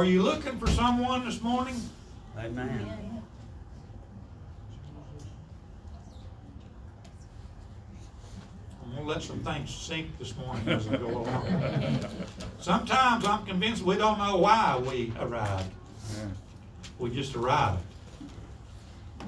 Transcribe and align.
Are 0.00 0.04
you 0.06 0.22
looking 0.22 0.56
for 0.56 0.66
someone 0.66 1.26
this 1.26 1.42
morning? 1.42 1.78
Amen. 2.38 3.20
I'm 8.82 8.94
gonna 8.94 9.06
let 9.06 9.22
some 9.22 9.40
things 9.40 9.74
sink 9.74 10.18
this 10.18 10.34
morning 10.38 10.66
as 10.68 10.88
I 10.88 10.96
go 10.96 11.06
along. 11.06 11.98
Sometimes 12.60 13.26
I'm 13.26 13.44
convinced 13.44 13.82
we 13.82 13.98
don't 13.98 14.16
know 14.16 14.38
why 14.38 14.82
we 14.88 15.12
arrived. 15.20 15.70
We 16.98 17.10
just 17.10 17.36
arrived. 17.36 17.82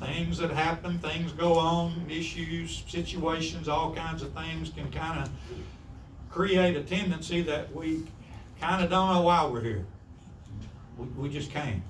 Things 0.00 0.38
that 0.38 0.52
happen, 0.52 0.98
things 1.00 1.32
go 1.32 1.58
on, 1.58 2.06
issues, 2.08 2.82
situations, 2.88 3.68
all 3.68 3.94
kinds 3.94 4.22
of 4.22 4.32
things 4.32 4.70
can 4.70 4.90
kind 4.90 5.22
of 5.22 5.30
create 6.30 6.78
a 6.78 6.82
tendency 6.82 7.42
that 7.42 7.74
we 7.74 8.04
kind 8.58 8.82
of 8.82 8.88
don't 8.88 9.12
know 9.12 9.20
why 9.20 9.44
we're 9.44 9.60
here. 9.60 9.84
We, 11.02 11.08
we 11.22 11.28
just 11.28 11.50
came. 11.50 11.82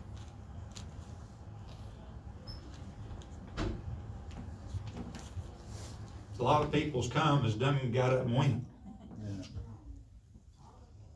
A 6.38 6.42
lot 6.42 6.62
of 6.62 6.72
people's 6.72 7.08
come 7.08 7.42
has 7.42 7.54
done 7.54 7.76
and 7.76 7.92
got 7.92 8.12
up 8.12 8.22
and 8.22 8.34
went. 8.34 8.64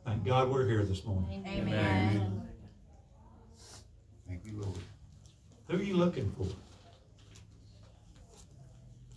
Thank 0.05 0.23
God 0.23 0.49
we're 0.49 0.67
here 0.67 0.85
this 0.85 1.03
morning. 1.03 1.43
Amen. 1.47 2.43
Thank 4.27 4.45
you, 4.45 4.61
Lord. 4.61 4.77
Who 5.67 5.77
are 5.77 5.83
you 5.83 5.95
looking 5.95 6.31
for? 6.37 6.45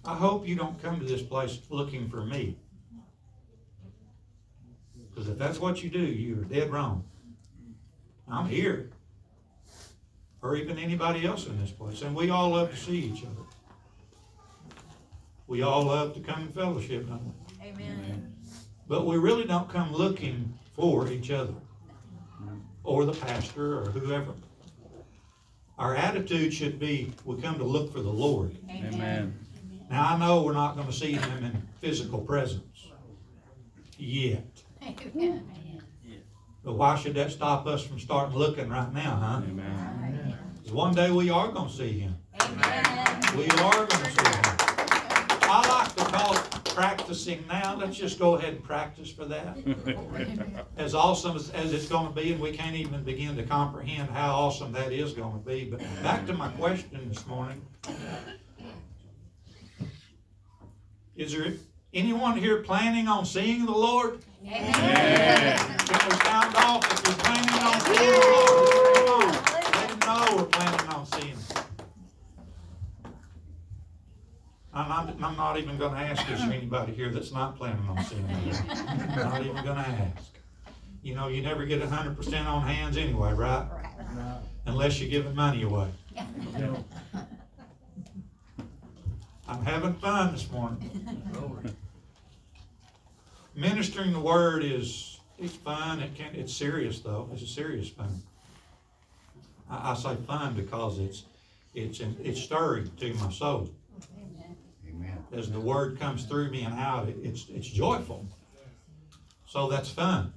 I 0.04 0.14
hope 0.14 0.48
you 0.48 0.56
don't 0.56 0.82
come 0.82 0.98
to 0.98 1.04
this 1.04 1.22
place 1.22 1.60
looking 1.68 2.08
for 2.08 2.24
me. 2.24 2.56
Because 5.10 5.28
if 5.28 5.38
that's 5.38 5.60
what 5.60 5.84
you 5.84 5.90
do, 5.90 6.00
you're 6.00 6.44
dead 6.44 6.72
wrong. 6.72 7.04
I'm 8.30 8.46
here. 8.46 8.90
Or 10.42 10.56
even 10.56 10.78
anybody 10.78 11.26
else 11.26 11.46
in 11.46 11.60
this 11.60 11.70
place. 11.70 12.02
And 12.02 12.14
we 12.14 12.30
all 12.30 12.50
love 12.50 12.70
to 12.70 12.76
see 12.76 12.96
each 12.96 13.24
other. 13.24 13.42
We 15.46 15.62
all 15.62 15.84
love 15.84 16.14
to 16.14 16.20
come 16.20 16.42
and 16.42 16.54
fellowship, 16.54 17.08
don't 17.08 17.24
we? 17.24 17.66
Amen. 17.68 18.34
But 18.88 19.06
we 19.06 19.16
really 19.16 19.44
don't 19.44 19.68
come 19.68 19.92
looking 19.92 20.54
for 20.74 21.08
each 21.08 21.30
other. 21.30 21.54
Or 22.84 23.04
the 23.04 23.12
pastor 23.12 23.78
or 23.80 23.90
whoever. 23.90 24.32
Our 25.78 25.94
attitude 25.94 26.54
should 26.54 26.78
be, 26.78 27.12
we 27.24 27.40
come 27.40 27.58
to 27.58 27.64
look 27.64 27.92
for 27.92 28.00
the 28.00 28.10
Lord. 28.10 28.56
Amen. 28.70 29.34
Now, 29.90 30.14
I 30.14 30.18
know 30.18 30.42
we're 30.42 30.52
not 30.52 30.76
gonna 30.76 30.92
see 30.92 31.12
him 31.12 31.44
in 31.44 31.62
physical 31.80 32.20
presence 32.20 32.86
yet. 33.98 34.62
Amen. 34.82 35.44
But 36.62 36.74
why 36.74 36.96
should 36.96 37.14
that 37.14 37.30
stop 37.32 37.66
us 37.66 37.82
from 37.84 37.98
starting 37.98 38.36
looking 38.36 38.68
right 38.68 38.92
now, 38.92 39.16
huh? 39.16 39.42
Amen. 39.48 40.34
'Cause 40.62 40.72
one 40.72 40.94
day 40.94 41.10
we 41.10 41.30
are 41.30 41.50
gonna 41.50 41.70
see 41.70 42.00
him. 42.00 42.16
Amen. 42.40 42.84
We 43.36 43.48
are 43.48 43.86
gonna 43.86 44.10
see 44.10 44.28
him. 44.28 44.56
I 45.52 45.66
like 45.68 45.96
to 45.96 46.04
call 46.04 46.34
it 46.36 46.64
practicing 46.66 47.44
now. 47.48 47.74
Let's 47.76 47.96
just 47.96 48.18
go 48.18 48.34
ahead 48.34 48.54
and 48.54 48.62
practice 48.62 49.10
for 49.10 49.24
that. 49.24 49.56
As 50.76 50.94
awesome 50.94 51.34
as, 51.36 51.50
as 51.50 51.72
it's 51.72 51.88
gonna 51.88 52.10
be, 52.10 52.32
and 52.32 52.40
we 52.40 52.52
can't 52.52 52.76
even 52.76 53.02
begin 53.02 53.36
to 53.36 53.42
comprehend 53.42 54.10
how 54.10 54.32
awesome 54.32 54.70
that 54.72 54.92
is 54.92 55.12
gonna 55.14 55.38
be. 55.38 55.64
But 55.64 55.80
back 56.02 56.26
to 56.26 56.34
my 56.34 56.48
question 56.50 57.08
this 57.08 57.26
morning. 57.26 57.60
Is 61.16 61.32
there 61.32 61.52
anyone 61.92 62.36
here 62.36 62.62
planning 62.62 63.08
on 63.08 63.26
seeing 63.26 63.66
the 63.66 63.72
Lord? 63.72 64.20
Amen. 64.42 65.58
Can 65.78 66.08
we 66.08 66.16
sound 66.24 66.56
off 66.56 66.90
if 66.92 67.06
you're 67.06 67.16
planning 67.16 67.62
on 67.62 67.80
seeing 67.80 68.12
the 68.12 68.26
Lord? 68.30 68.94
Come 68.94 69.08
on, 69.08 69.32
let 69.74 69.90
him 69.90 69.98
know 70.00 70.36
we're 70.36 70.44
planning 70.44 70.88
on 70.88 71.06
seeing 71.06 71.36
him. 71.36 71.36
I'm 74.72 74.88
not, 74.88 75.16
I'm 75.22 75.36
not 75.36 75.58
even 75.58 75.76
gonna 75.76 75.98
ask, 76.00 76.30
is 76.30 76.40
there 76.40 76.52
anybody 76.52 76.92
here 76.94 77.10
that's 77.10 77.32
not 77.32 77.56
planning 77.56 77.86
on 77.88 78.02
seeing 78.04 78.26
him? 78.26 78.66
Not 79.16 79.40
even 79.44 79.62
gonna 79.64 80.12
ask. 80.16 80.30
You 81.02 81.14
know, 81.14 81.28
you 81.28 81.42
never 81.42 81.66
get 81.66 81.82
a 81.82 81.88
hundred 81.88 82.16
percent 82.16 82.46
on 82.46 82.62
hands 82.62 82.96
anyway, 82.96 83.32
right? 83.32 83.66
right. 83.70 84.36
Unless 84.66 85.00
you're 85.00 85.10
giving 85.10 85.34
money 85.34 85.62
away. 85.62 85.88
Yeah. 86.14 86.26
I'm 89.48 89.64
having 89.64 89.94
fun 89.94 90.32
this 90.32 90.50
morning. 90.50 90.90
Ministering 93.60 94.14
the 94.14 94.20
word 94.20 94.64
is, 94.64 95.20
it's 95.38 95.54
fun, 95.54 96.00
it 96.00 96.14
can, 96.14 96.34
it's 96.34 96.50
serious 96.50 97.00
though, 97.00 97.28
it's 97.30 97.42
a 97.42 97.46
serious 97.46 97.90
fun. 97.90 98.22
I, 99.70 99.90
I 99.90 99.94
say 99.94 100.16
fun 100.26 100.54
because 100.54 100.98
it's, 100.98 101.24
it's, 101.74 102.00
it's 102.00 102.40
stirring 102.40 102.90
to 102.96 103.12
my 103.14 103.30
soul. 103.30 103.68
Amen. 104.88 105.18
As 105.30 105.50
the 105.52 105.60
word 105.60 106.00
comes 106.00 106.24
through 106.24 106.50
me 106.50 106.62
and 106.62 106.72
out, 106.72 107.10
it- 107.10 107.18
it's, 107.22 107.48
it's 107.50 107.68
joyful. 107.68 108.26
So 109.46 109.68
that's 109.68 109.90
fun 109.90 110.32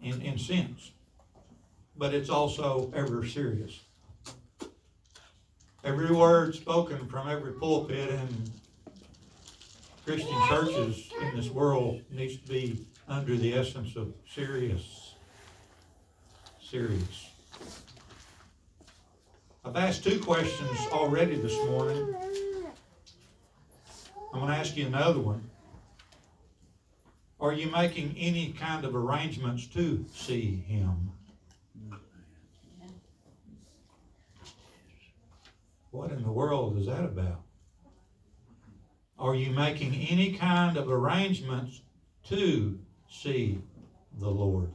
in, 0.00 0.22
in 0.22 0.38
sense. 0.38 0.92
But 1.96 2.14
it's 2.14 2.30
also 2.30 2.92
ever 2.94 3.26
serious. 3.26 3.80
Every 5.82 6.14
word 6.14 6.54
spoken 6.54 7.08
from 7.08 7.28
every 7.28 7.54
pulpit 7.54 8.08
and 8.10 8.50
Christian 10.04 10.36
churches 10.48 11.12
in 11.20 11.36
this 11.36 11.48
world 11.48 12.02
needs 12.10 12.36
to 12.36 12.48
be 12.48 12.86
under 13.08 13.36
the 13.36 13.54
essence 13.54 13.94
of 13.94 14.12
serious. 14.28 15.14
Serious. 16.60 17.30
I've 19.64 19.76
asked 19.76 20.02
two 20.02 20.18
questions 20.18 20.76
already 20.90 21.36
this 21.36 21.56
morning. 21.66 22.16
I'm 24.34 24.40
gonna 24.40 24.54
ask 24.54 24.76
you 24.76 24.86
another 24.86 25.20
one. 25.20 25.48
Are 27.38 27.52
you 27.52 27.70
making 27.70 28.16
any 28.18 28.52
kind 28.52 28.84
of 28.84 28.96
arrangements 28.96 29.66
to 29.68 30.04
see 30.12 30.56
him? 30.66 31.12
What 35.92 36.10
in 36.10 36.22
the 36.22 36.32
world 36.32 36.78
is 36.78 36.86
that 36.86 37.04
about? 37.04 37.42
Are 39.22 39.36
you 39.36 39.52
making 39.52 39.94
any 40.10 40.32
kind 40.32 40.76
of 40.76 40.90
arrangements 40.90 41.82
to 42.24 42.76
see 43.08 43.62
the 44.18 44.28
Lord? 44.28 44.74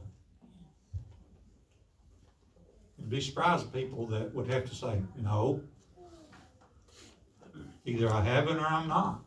You'd 2.96 3.10
be 3.10 3.20
surprised 3.20 3.66
at 3.66 3.74
people 3.74 4.06
that 4.06 4.34
would 4.34 4.50
have 4.50 4.64
to 4.64 4.74
say, 4.74 5.02
no. 5.20 5.60
Either 7.84 8.10
I 8.10 8.22
haven't 8.22 8.56
or 8.56 8.66
I'm 8.66 8.88
not. 8.88 9.20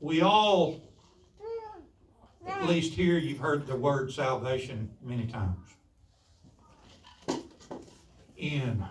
We 0.00 0.22
all, 0.22 0.80
at 2.48 2.66
least 2.66 2.94
here, 2.94 3.18
you've 3.18 3.38
heard 3.38 3.66
the 3.66 3.76
word 3.76 4.10
salvation 4.10 4.88
many 5.02 5.26
times. 5.26 5.58
And 8.40 8.82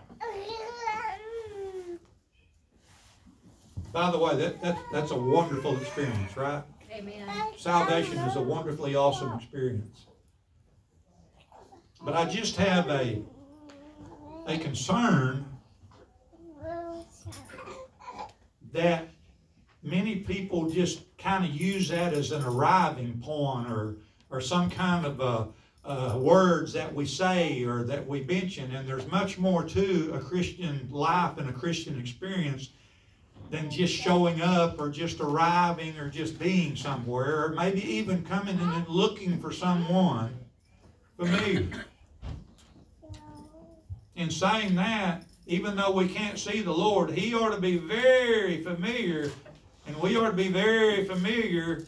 by 3.96 4.12
the 4.12 4.20
way, 4.20 4.36
that, 4.36 4.62
that, 4.62 4.78
that's 4.92 5.12
a 5.12 5.16
wonderful 5.16 5.78
experience, 5.78 6.36
right? 6.36 6.62
Amen. 6.92 7.26
Salvation 7.56 8.18
is 8.18 8.36
a 8.36 8.42
wonderfully 8.42 8.94
awesome 8.94 9.32
experience. 9.40 10.08
But 12.02 12.14
I 12.14 12.26
just 12.26 12.58
have 12.58 12.90
a, 12.90 13.22
a 14.48 14.58
concern 14.58 15.46
that 18.74 19.08
many 19.82 20.18
people 20.18 20.70
just 20.70 21.18
kind 21.18 21.46
of 21.46 21.52
use 21.52 21.88
that 21.88 22.12
as 22.12 22.34
an 22.34 22.44
arriving 22.44 23.22
point 23.24 23.72
or, 23.72 23.96
or 24.30 24.42
some 24.42 24.70
kind 24.70 25.06
of 25.06 25.22
a, 25.22 25.48
uh, 25.90 26.18
words 26.18 26.74
that 26.74 26.94
we 26.94 27.06
say 27.06 27.64
or 27.64 27.84
that 27.84 28.06
we 28.06 28.26
mention. 28.26 28.76
And 28.76 28.86
there's 28.86 29.08
much 29.08 29.38
more 29.38 29.64
to 29.64 30.12
a 30.14 30.20
Christian 30.20 30.86
life 30.92 31.38
and 31.38 31.50
a 31.50 31.54
Christian 31.54 31.98
experience 31.98 32.72
than 33.50 33.70
just 33.70 33.94
showing 33.94 34.42
up 34.42 34.80
or 34.80 34.90
just 34.90 35.20
arriving 35.20 35.98
or 35.98 36.10
just 36.10 36.40
being 36.40 36.76
somewhere 36.76 37.46
or 37.46 37.50
maybe 37.50 37.82
even 37.84 38.24
coming 38.24 38.60
in 38.60 38.70
and 38.70 38.88
looking 38.88 39.40
for 39.40 39.52
someone 39.52 40.34
familiar. 41.18 41.68
In 44.16 44.30
saying 44.30 44.76
that, 44.76 45.24
even 45.48 45.76
though 45.76 45.92
we 45.92 46.08
can't 46.08 46.40
see 46.40 46.62
the 46.62 46.72
Lord, 46.72 47.12
He 47.12 47.34
ought 47.36 47.54
to 47.54 47.62
be 47.62 47.78
very 47.78 48.64
familiar, 48.64 49.32
and 49.86 49.96
we 49.98 50.18
ought 50.18 50.30
to 50.30 50.34
be 50.34 50.48
very 50.48 51.06
familiar 51.06 51.86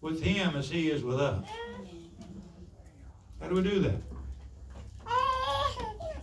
with 0.00 0.22
Him 0.22 0.54
as 0.54 0.68
He 0.70 0.90
is 0.90 1.02
with 1.02 1.20
us. 1.20 1.46
How 3.40 3.48
do 3.48 3.54
we 3.56 3.62
do 3.62 3.80
that? 3.80 3.96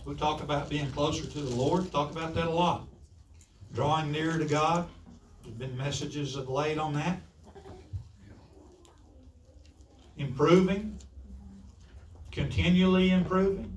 We 0.04 0.14
talk 0.14 0.40
about 0.40 0.70
being 0.70 0.90
closer 0.92 1.26
to 1.26 1.38
the 1.38 1.54
Lord, 1.54 1.92
talk 1.92 2.10
about 2.12 2.34
that 2.34 2.46
a 2.46 2.50
lot 2.50 2.86
drawing 3.72 4.10
near 4.10 4.38
to 4.38 4.44
God. 4.44 4.88
There's 5.42 5.54
been 5.54 5.76
messages 5.76 6.36
of 6.36 6.48
late 6.48 6.78
on 6.78 6.94
that. 6.94 7.20
Improving, 10.16 10.98
continually 12.32 13.10
improving. 13.10 13.76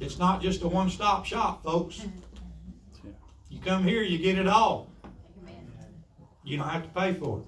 It's 0.00 0.18
not 0.18 0.42
just 0.42 0.62
a 0.62 0.68
one 0.68 0.90
stop 0.90 1.24
shop, 1.24 1.64
folks. 1.64 2.04
You 3.48 3.60
come 3.60 3.84
here, 3.84 4.02
you 4.02 4.18
get 4.18 4.38
it 4.38 4.46
all. 4.46 4.88
You 6.44 6.56
don't 6.56 6.68
have 6.68 6.82
to 6.82 6.88
pay 6.88 7.14
for 7.14 7.40
it. 7.40 7.44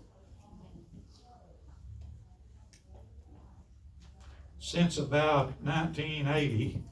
Since 4.59 4.99
about 4.99 5.53
1980, 5.63 6.83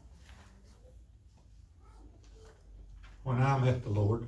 when 3.29 3.43
I 3.43 3.59
met 3.59 3.83
the 3.83 3.91
Lord, 3.91 4.27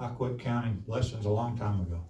I 0.00 0.08
quit 0.08 0.40
counting 0.40 0.82
blessings 0.84 1.24
a 1.26 1.28
long 1.28 1.56
time 1.56 1.80
ago. 1.80 2.00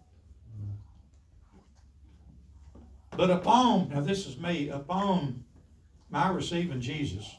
But 3.18 3.30
upon, 3.30 3.90
now 3.90 4.00
this 4.00 4.26
is 4.26 4.38
me, 4.38 4.70
upon 4.70 5.44
my 6.08 6.30
receiving 6.30 6.80
Jesus, 6.80 7.36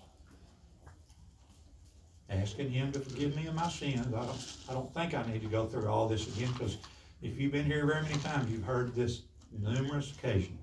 asking 2.29 2.69
him 2.69 2.91
to 2.91 2.99
forgive 2.99 3.35
me 3.35 3.47
of 3.47 3.55
my 3.55 3.67
sins. 3.67 4.05
I 4.07 4.11
don't, 4.11 4.57
I 4.69 4.73
don't 4.73 4.93
think 4.93 5.15
I 5.15 5.23
need 5.23 5.41
to 5.41 5.47
go 5.47 5.65
through 5.65 5.87
all 5.87 6.07
this 6.07 6.27
again, 6.27 6.51
because 6.53 6.77
if 7.23 7.39
you've 7.39 7.51
been 7.51 7.65
here 7.65 7.87
very 7.87 8.03
many 8.03 8.19
times, 8.19 8.51
you've 8.51 8.63
heard 8.63 8.93
this 8.93 9.23
numerous 9.59 10.11
occasions. 10.11 10.58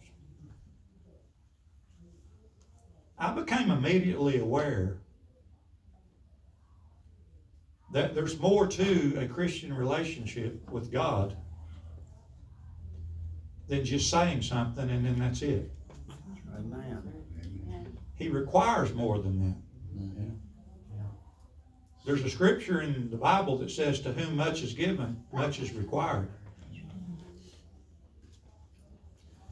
I 3.27 3.33
became 3.33 3.73
immediately 3.73 4.39
aware 4.39 4.99
that 7.93 8.15
there's 8.15 8.39
more 8.39 8.69
to 8.69 9.19
a 9.19 9.27
Christian 9.27 9.75
relationship 9.75 10.71
with 10.71 10.93
God 10.93 11.37
than 13.67 13.85
just 13.85 14.11
saying 14.11 14.43
something 14.43 14.89
and 14.89 15.05
then 15.05 15.19
that's 15.19 15.43
it. 15.43 15.69
Amen. 16.57 17.99
He 18.15 18.29
requires 18.29 18.95
more 18.95 19.19
than 19.19 19.41
that. 19.41 19.57
There's 22.05 22.23
a 22.23 22.31
scripture 22.31 22.83
in 22.83 23.11
the 23.11 23.17
Bible 23.17 23.59
that 23.59 23.73
says, 23.73 23.99
To 24.01 24.13
whom 24.13 24.37
much 24.37 24.63
is 24.63 24.73
given, 24.73 25.21
much 25.33 25.59
is 25.59 25.73
required. 25.73 26.29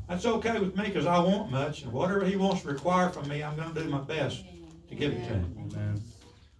That's 0.08 0.26
okay 0.26 0.58
with 0.58 0.76
me 0.76 0.84
because 0.84 1.06
I 1.06 1.18
want 1.18 1.50
much, 1.50 1.82
and 1.82 1.92
whatever 1.92 2.24
He 2.24 2.36
wants 2.36 2.62
to 2.62 2.68
require 2.68 3.08
from 3.08 3.28
me, 3.28 3.42
I'm 3.42 3.56
going 3.56 3.72
to 3.72 3.82
do 3.82 3.88
my 3.88 4.00
best 4.00 4.44
to 4.88 4.94
give 4.94 5.12
it 5.12 5.26
to 5.28 5.34
Him. 5.34 5.70
Amen. 5.72 6.02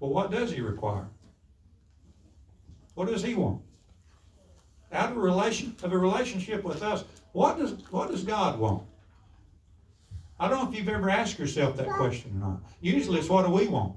Well, 0.00 0.10
what 0.10 0.30
does 0.30 0.50
He 0.50 0.60
require? 0.60 1.06
What 2.94 3.08
does 3.08 3.22
He 3.22 3.34
want? 3.34 3.60
Out 4.92 5.10
of 5.10 5.16
a 5.16 5.20
relation 5.20 5.74
of 5.82 5.92
a 5.92 5.98
relationship 5.98 6.64
with 6.64 6.82
us, 6.82 7.04
what 7.32 7.58
does 7.58 7.72
what 7.90 8.10
does 8.10 8.24
God 8.24 8.58
want? 8.58 8.84
I 10.38 10.48
don't 10.48 10.64
know 10.64 10.70
if 10.70 10.76
you've 10.76 10.88
ever 10.88 11.10
asked 11.10 11.38
yourself 11.38 11.76
that 11.76 11.88
question 11.88 12.32
or 12.36 12.48
not. 12.48 12.60
Usually, 12.80 13.18
it's 13.18 13.28
what 13.28 13.44
do 13.44 13.52
we 13.52 13.66
want 13.68 13.96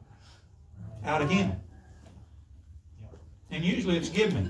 out 1.05 1.21
of 1.21 1.29
Him, 1.29 1.53
and 3.49 3.63
usually 3.63 3.95
it's 3.95 4.09
give 4.09 4.33
me, 4.33 4.49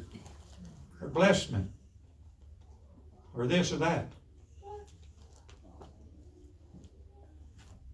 or 1.01 1.07
bless 1.07 1.51
me, 1.51 1.59
or 3.35 3.45
this 3.45 3.71
or 3.71 3.77
that. 3.77 4.11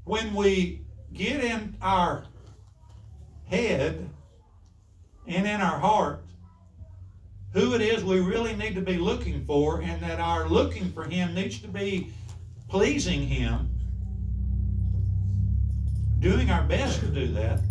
When 0.06 0.34
we 0.34 0.82
get 1.14 1.44
in 1.44 1.78
our 1.82 2.26
head 3.46 4.10
and 5.28 5.48
in 5.48 5.62
our 5.62 5.80
heart 5.80 6.24
who 7.54 7.76
it 7.76 7.82
is 7.82 8.04
we 8.04 8.20
really 8.20 8.56
need 8.56 8.74
to 8.76 8.82
be 8.82 8.98
looking 8.98 9.46
for, 9.46 9.82
and 9.82 10.02
that 10.02 10.20
our 10.20 10.50
looking 10.50 10.92
for 10.92 11.04
Him 11.04 11.36
needs 11.36 11.60
to 11.60 11.68
be 11.68 12.12
pleasing 12.68 13.28
Him, 13.28 13.70
doing 16.20 16.50
our 16.50 16.64
best 16.64 17.00
to 17.02 17.08
do 17.08 17.28
that, 17.34 17.62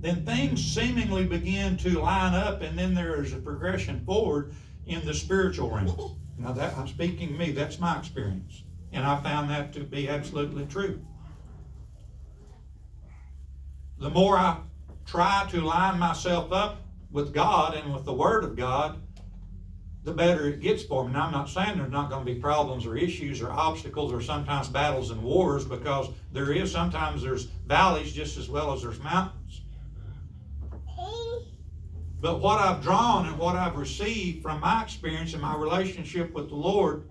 then 0.00 0.24
things 0.24 0.64
seemingly 0.64 1.26
begin 1.26 1.76
to 1.76 2.00
line 2.00 2.32
up, 2.32 2.62
and 2.62 2.78
then 2.78 2.94
there 2.94 3.22
is 3.22 3.34
a 3.34 3.36
progression 3.36 4.02
forward 4.06 4.54
in 4.86 5.04
the 5.04 5.12
spiritual 5.12 5.70
realm. 5.70 6.16
Now, 6.38 6.52
that 6.52 6.74
I'm 6.78 6.88
speaking 6.88 7.36
me, 7.36 7.50
that's 7.50 7.78
my 7.78 7.98
experience, 7.98 8.62
and 8.92 9.04
I 9.04 9.20
found 9.20 9.50
that 9.50 9.72
to 9.74 9.80
be 9.80 10.08
absolutely 10.08 10.66
true. 10.66 11.00
The 13.98 14.10
more 14.10 14.36
I 14.36 14.58
try 15.06 15.46
to 15.50 15.60
line 15.60 15.98
myself 15.98 16.52
up 16.52 16.80
with 17.10 17.34
God 17.34 17.74
and 17.74 17.92
with 17.92 18.04
the 18.04 18.12
Word 18.12 18.44
of 18.44 18.56
God, 18.56 19.00
the 20.02 20.12
better 20.12 20.48
it 20.48 20.60
gets 20.60 20.82
for 20.82 21.06
me. 21.06 21.12
Now, 21.12 21.26
I'm 21.26 21.32
not 21.32 21.48
saying 21.48 21.76
there's 21.76 21.90
not 21.90 22.08
going 22.08 22.24
to 22.24 22.32
be 22.32 22.40
problems 22.40 22.86
or 22.86 22.96
issues 22.96 23.42
or 23.42 23.50
obstacles 23.50 24.12
or 24.12 24.22
sometimes 24.22 24.68
battles 24.68 25.10
and 25.10 25.22
wars 25.22 25.64
because 25.64 26.08
there 26.32 26.52
is. 26.52 26.72
Sometimes 26.72 27.22
there's 27.22 27.44
valleys 27.44 28.12
just 28.12 28.38
as 28.38 28.48
well 28.48 28.72
as 28.72 28.82
there's 28.82 29.00
mountains. 29.02 29.60
But 32.20 32.40
what 32.40 32.58
I've 32.58 32.82
drawn 32.82 33.26
and 33.26 33.38
what 33.38 33.56
I've 33.56 33.76
received 33.76 34.42
from 34.42 34.60
my 34.60 34.82
experience 34.82 35.32
and 35.32 35.40
my 35.40 35.56
relationship 35.56 36.32
with 36.34 36.48
the 36.48 36.54
Lord 36.54 37.08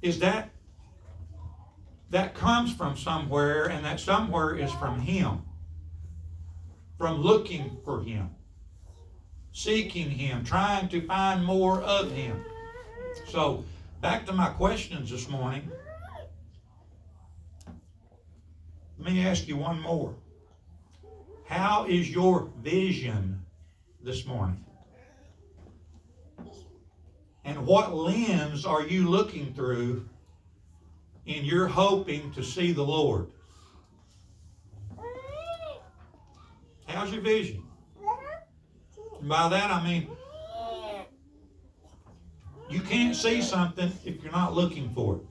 is 0.00 0.18
that 0.20 0.50
that 2.12 2.34
comes 2.34 2.74
from 2.74 2.94
somewhere, 2.94 3.70
and 3.70 3.82
that 3.86 3.98
somewhere 3.98 4.54
is 4.54 4.70
from 4.72 5.00
Him. 5.00 5.42
From 6.98 7.22
looking 7.22 7.78
for 7.86 8.02
Him, 8.02 8.30
seeking 9.52 10.10
Him, 10.10 10.44
trying 10.44 10.88
to 10.90 11.04
find 11.06 11.42
more 11.42 11.80
of 11.80 12.12
Him. 12.12 12.44
So, 13.28 13.64
back 14.02 14.26
to 14.26 14.32
my 14.32 14.50
questions 14.50 15.10
this 15.10 15.28
morning. 15.30 15.70
Let 18.98 19.12
me 19.12 19.26
ask 19.26 19.48
you 19.48 19.56
one 19.56 19.80
more. 19.80 20.14
How 21.46 21.86
is 21.86 22.10
your 22.10 22.50
vision 22.60 23.42
this 24.02 24.26
morning? 24.26 24.62
And 27.46 27.66
what 27.66 27.94
lens 27.94 28.66
are 28.66 28.82
you 28.82 29.08
looking 29.08 29.54
through 29.54 30.08
in 31.26 31.44
your 31.44 31.66
hoping 31.66 32.32
to 32.32 32.42
see 32.42 32.72
the 32.72 32.82
Lord? 32.82 33.28
How's 36.86 37.12
your 37.12 37.22
vision? 37.22 37.64
And 39.20 39.28
by 39.28 39.48
that 39.48 39.70
I 39.70 39.82
mean 39.84 40.08
you 42.72 42.80
can't 42.80 43.14
see 43.14 43.42
something 43.42 43.92
if 44.04 44.22
you're 44.22 44.32
not 44.32 44.54
looking 44.54 44.88
for 44.90 45.16
it. 45.16 45.22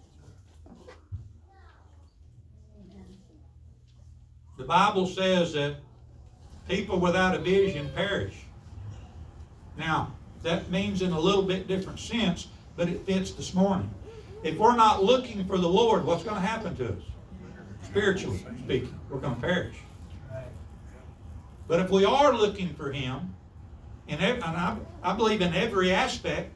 The 4.57 4.63
Bible 4.63 5.07
says 5.07 5.53
that 5.53 5.77
people 6.69 6.99
without 6.99 7.33
a 7.33 7.39
vision 7.39 7.89
perish. 7.95 8.35
Now, 9.75 10.13
that 10.43 10.69
means 10.69 11.01
in 11.01 11.13
a 11.13 11.19
little 11.19 11.41
bit 11.41 11.67
different 11.67 11.99
sense, 11.99 12.47
but 12.75 12.87
it 12.87 13.03
fits 13.07 13.31
this 13.31 13.55
morning. 13.55 13.89
If 14.43 14.57
we're 14.57 14.75
not 14.75 15.03
looking 15.03 15.45
for 15.45 15.57
the 15.57 15.67
Lord, 15.67 16.03
what's 16.03 16.23
going 16.23 16.35
to 16.35 16.41
happen 16.41 16.75
to 16.77 16.89
us? 16.89 17.03
Spiritually 17.83 18.43
speaking, 18.63 18.99
we're 19.09 19.19
going 19.19 19.35
to 19.35 19.41
perish. 19.41 19.75
But 21.67 21.79
if 21.79 21.89
we 21.89 22.05
are 22.05 22.33
looking 22.33 22.73
for 22.73 22.91
Him, 22.91 23.33
and, 24.07 24.21
I, 25.03 25.13
believe 25.13 25.41
in 25.41 25.53
every 25.53 25.91
aspect, 25.91 26.51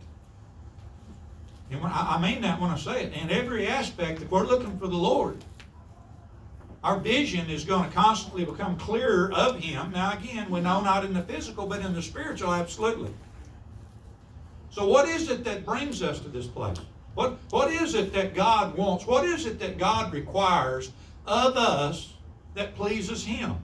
and 1.71 1.79
I 1.83 2.19
mean 2.21 2.41
that 2.41 2.59
when 2.59 2.69
I 2.69 2.77
say 2.77 3.03
it, 3.05 3.13
in 3.13 3.29
every 3.29 3.67
aspect, 3.67 4.21
if 4.21 4.29
we're 4.29 4.45
looking 4.45 4.77
for 4.77 4.87
the 4.87 4.97
Lord, 4.97 5.43
our 6.83 6.99
vision 6.99 7.49
is 7.49 7.65
going 7.65 7.89
to 7.89 7.95
constantly 7.95 8.45
become 8.45 8.77
clearer 8.77 9.31
of 9.33 9.59
Him. 9.59 9.91
Now, 9.91 10.13
again, 10.13 10.49
we 10.49 10.59
know 10.59 10.81
not 10.81 11.05
in 11.05 11.13
the 11.13 11.21
physical, 11.21 11.65
but 11.65 11.79
in 11.79 11.93
the 11.93 12.01
spiritual, 12.01 12.53
absolutely. 12.53 13.13
So, 14.69 14.87
what 14.87 15.07
is 15.07 15.29
it 15.29 15.43
that 15.45 15.65
brings 15.65 16.03
us 16.03 16.19
to 16.19 16.29
this 16.29 16.45
place? 16.45 16.77
What, 17.15 17.37
what 17.49 17.71
is 17.71 17.95
it 17.95 18.13
that 18.13 18.35
God 18.35 18.77
wants? 18.77 19.07
What 19.07 19.25
is 19.25 19.45
it 19.45 19.59
that 19.59 19.77
God 19.77 20.13
requires 20.13 20.91
of 21.25 21.55
us 21.57 22.13
that 22.53 22.75
pleases 22.75 23.25
Him? 23.25 23.55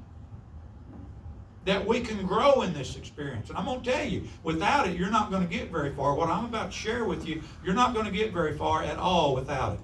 That 1.66 1.86
we 1.86 2.00
can 2.02 2.26
grow 2.26 2.64
in 2.64 2.74
this 2.74 2.96
experience. 2.96 3.50
And 3.50 3.58
I'm 3.58 3.66
going 3.66 3.82
to 3.82 3.92
tell 3.92 4.06
you, 4.06 4.24
without 4.44 4.88
it, 4.88 4.98
you're 4.98 5.12
not 5.12 5.30
going 5.30 5.48
to 5.48 5.54
get 5.54 5.70
very 5.70 5.92
far. 5.92 6.16
What 6.16 6.30
I'm 6.30 6.46
about 6.46 6.72
to 6.72 6.78
share 6.78 7.06
with 7.06 7.28
you, 7.28 7.44
you're 7.64 7.76
not 7.76 7.94
going 7.94 8.06
to 8.06 8.12
get 8.12 8.34
very 8.34 8.58
far 8.58 8.82
at 8.84 8.98
all 8.98 9.36
without 9.36 9.74
it. 9.74 9.80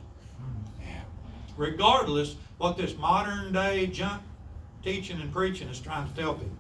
Regardless 1.56 2.36
what 2.58 2.78
this 2.78 2.96
modern 2.98 3.52
day 3.52 3.88
junk 3.88 4.22
teaching 4.84 5.20
and 5.20 5.32
preaching 5.34 5.68
is 5.68 5.80
trying 5.80 6.08
to 6.08 6.16
tell 6.16 6.34
people. 6.36 6.58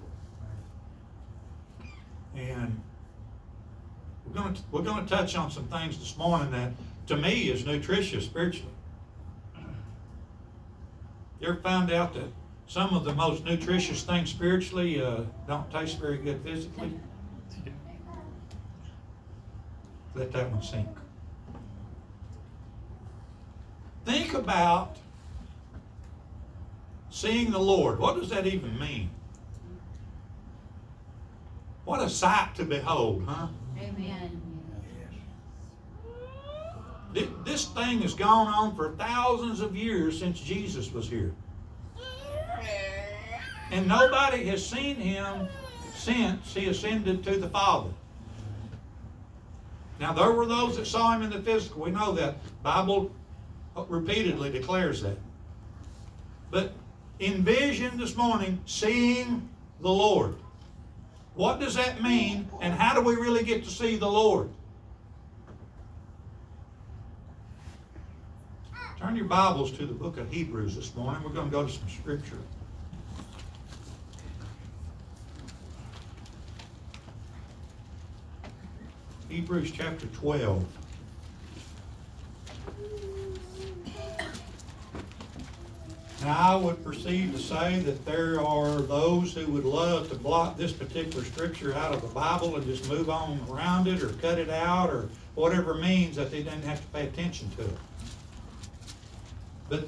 And 2.35 2.81
we're 4.25 4.41
going 4.41 4.53
to, 4.53 4.61
we're 4.71 4.81
going 4.81 5.03
to 5.03 5.09
touch 5.09 5.35
on 5.35 5.49
some 5.49 5.65
things 5.65 5.97
this 5.97 6.17
morning 6.17 6.51
that 6.51 6.71
to 7.07 7.17
me 7.17 7.49
is 7.49 7.65
nutritious 7.65 8.25
spiritually. 8.25 8.71
You 11.39 11.49
ever 11.49 11.59
found 11.61 11.91
out 11.91 12.13
that 12.13 12.27
some 12.67 12.93
of 12.93 13.03
the 13.03 13.13
most 13.13 13.45
nutritious 13.45 14.03
things 14.03 14.29
spiritually 14.29 15.01
uh, 15.01 15.21
don't 15.47 15.71
taste 15.71 15.99
very 15.99 16.17
good 16.17 16.41
physically? 16.43 16.91
Let 20.15 20.31
that 20.33 20.51
one 20.51 20.63
sink. 20.63 20.87
Think 24.03 24.33
about 24.33 24.97
seeing 27.09 27.51
the 27.51 27.59
Lord. 27.59 27.99
What 27.99 28.15
does 28.15 28.29
that 28.29 28.47
even 28.47 28.77
mean? 28.79 29.11
What 31.85 32.01
a 32.01 32.09
sight 32.09 32.55
to 32.55 32.65
behold, 32.65 33.23
huh? 33.27 33.47
Amen. 33.79 34.46
Thi- 37.13 37.29
This 37.43 37.65
thing 37.65 38.01
has 38.01 38.13
gone 38.13 38.47
on 38.47 38.75
for 38.75 38.91
thousands 38.95 39.61
of 39.61 39.75
years 39.75 40.19
since 40.19 40.39
Jesus 40.39 40.91
was 40.91 41.09
here. 41.09 41.33
And 43.71 43.87
nobody 43.87 44.45
has 44.45 44.65
seen 44.65 44.95
him 44.95 45.47
since 45.93 46.53
he 46.53 46.67
ascended 46.67 47.23
to 47.25 47.37
the 47.37 47.49
Father. 47.49 47.89
Now 49.99 50.13
there 50.13 50.31
were 50.31 50.45
those 50.45 50.77
that 50.77 50.87
saw 50.87 51.13
him 51.13 51.23
in 51.23 51.29
the 51.29 51.41
physical. 51.41 51.81
We 51.81 51.91
know 51.91 52.13
that. 52.13 52.35
Bible 52.63 53.11
repeatedly 53.75 54.51
declares 54.51 55.01
that. 55.01 55.17
But 56.49 56.73
in 57.19 57.43
vision 57.43 57.97
this 57.97 58.15
morning, 58.15 58.61
seeing 58.65 59.49
the 59.81 59.89
Lord. 59.89 60.35
What 61.35 61.59
does 61.59 61.75
that 61.75 62.01
mean? 62.01 62.47
And 62.61 62.73
how 62.73 62.93
do 62.95 63.01
we 63.01 63.15
really 63.15 63.43
get 63.43 63.63
to 63.65 63.69
see 63.69 63.95
the 63.97 64.07
Lord? 64.07 64.49
Turn 68.99 69.15
your 69.15 69.25
Bibles 69.25 69.71
to 69.73 69.85
the 69.85 69.93
book 69.93 70.17
of 70.17 70.31
Hebrews 70.31 70.75
this 70.75 70.95
morning. 70.95 71.21
We're 71.21 71.29
going 71.29 71.45
to 71.45 71.51
go 71.51 71.63
to 71.63 71.71
some 71.71 71.87
scripture. 71.87 72.39
Hebrews 79.29 79.69
chapter 79.69 80.07
12. 80.07 80.65
Now, 86.23 86.53
I 86.53 86.55
would 86.55 86.83
proceed 86.83 87.33
to 87.33 87.39
say 87.39 87.79
that 87.81 88.03
there 88.03 88.41
are 88.41 88.81
those 88.81 89.31
who 89.31 89.45
would 89.51 89.65
love 89.65 90.09
to 90.09 90.15
blot 90.15 90.57
this 90.57 90.73
particular 90.73 91.23
scripture 91.23 91.75
out 91.75 91.93
of 91.93 92.01
the 92.01 92.07
Bible 92.07 92.55
and 92.55 92.65
just 92.65 92.89
move 92.89 93.11
on 93.11 93.39
around 93.47 93.87
it 93.87 94.01
or 94.01 94.09
cut 94.13 94.39
it 94.39 94.49
out 94.49 94.89
or 94.89 95.07
whatever 95.35 95.75
means 95.75 96.15
that 96.15 96.31
they 96.31 96.41
didn't 96.41 96.63
have 96.63 96.81
to 96.81 96.87
pay 96.87 97.05
attention 97.05 97.51
to 97.57 97.61
it. 97.61 97.77
But 99.69 99.87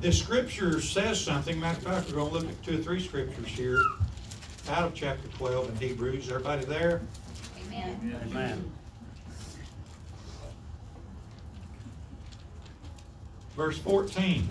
the 0.00 0.12
scripture 0.12 0.80
says 0.80 1.20
something. 1.22 1.58
Matter 1.58 1.78
of 1.78 1.84
fact, 1.84 2.08
we're 2.08 2.16
going 2.16 2.28
to 2.28 2.34
look 2.38 2.48
at 2.48 2.62
two 2.62 2.78
or 2.78 2.82
three 2.82 3.00
scriptures 3.00 3.48
here 3.48 3.82
out 4.68 4.84
of 4.84 4.94
chapter 4.94 5.28
12 5.28 5.70
in 5.70 5.76
Hebrews. 5.88 6.30
Everybody 6.30 6.64
there? 6.64 7.02
Amen. 7.66 8.20
Amen. 8.26 8.72
Verse 13.56 13.78
14. 13.78 14.48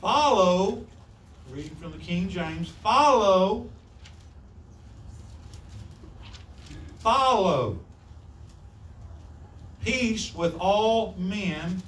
Follow, 0.00 0.84
reading 1.50 1.74
from 1.76 1.92
the 1.92 1.98
King 1.98 2.28
James, 2.28 2.68
follow, 2.68 3.68
follow 7.06 7.78
peace 9.84 10.34
with 10.34 10.56
all 10.58 11.14
men 11.16 11.80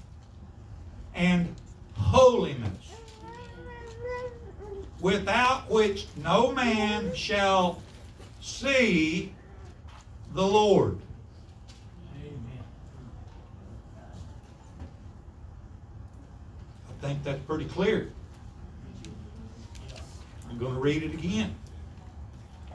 and 1.12 1.52
holiness 1.94 2.92
without 5.00 5.68
which 5.68 6.06
no 6.22 6.52
man 6.52 7.12
shall 7.16 7.82
see 8.40 9.34
the 10.34 10.46
Lord. 10.46 11.00
I 16.88 17.04
think 17.04 17.24
that's 17.24 17.42
pretty 17.42 17.64
clear. 17.64 18.12
I'm 20.48 20.58
going 20.58 20.74
to 20.74 20.80
read 20.80 21.02
it 21.02 21.12
again. 21.12 21.56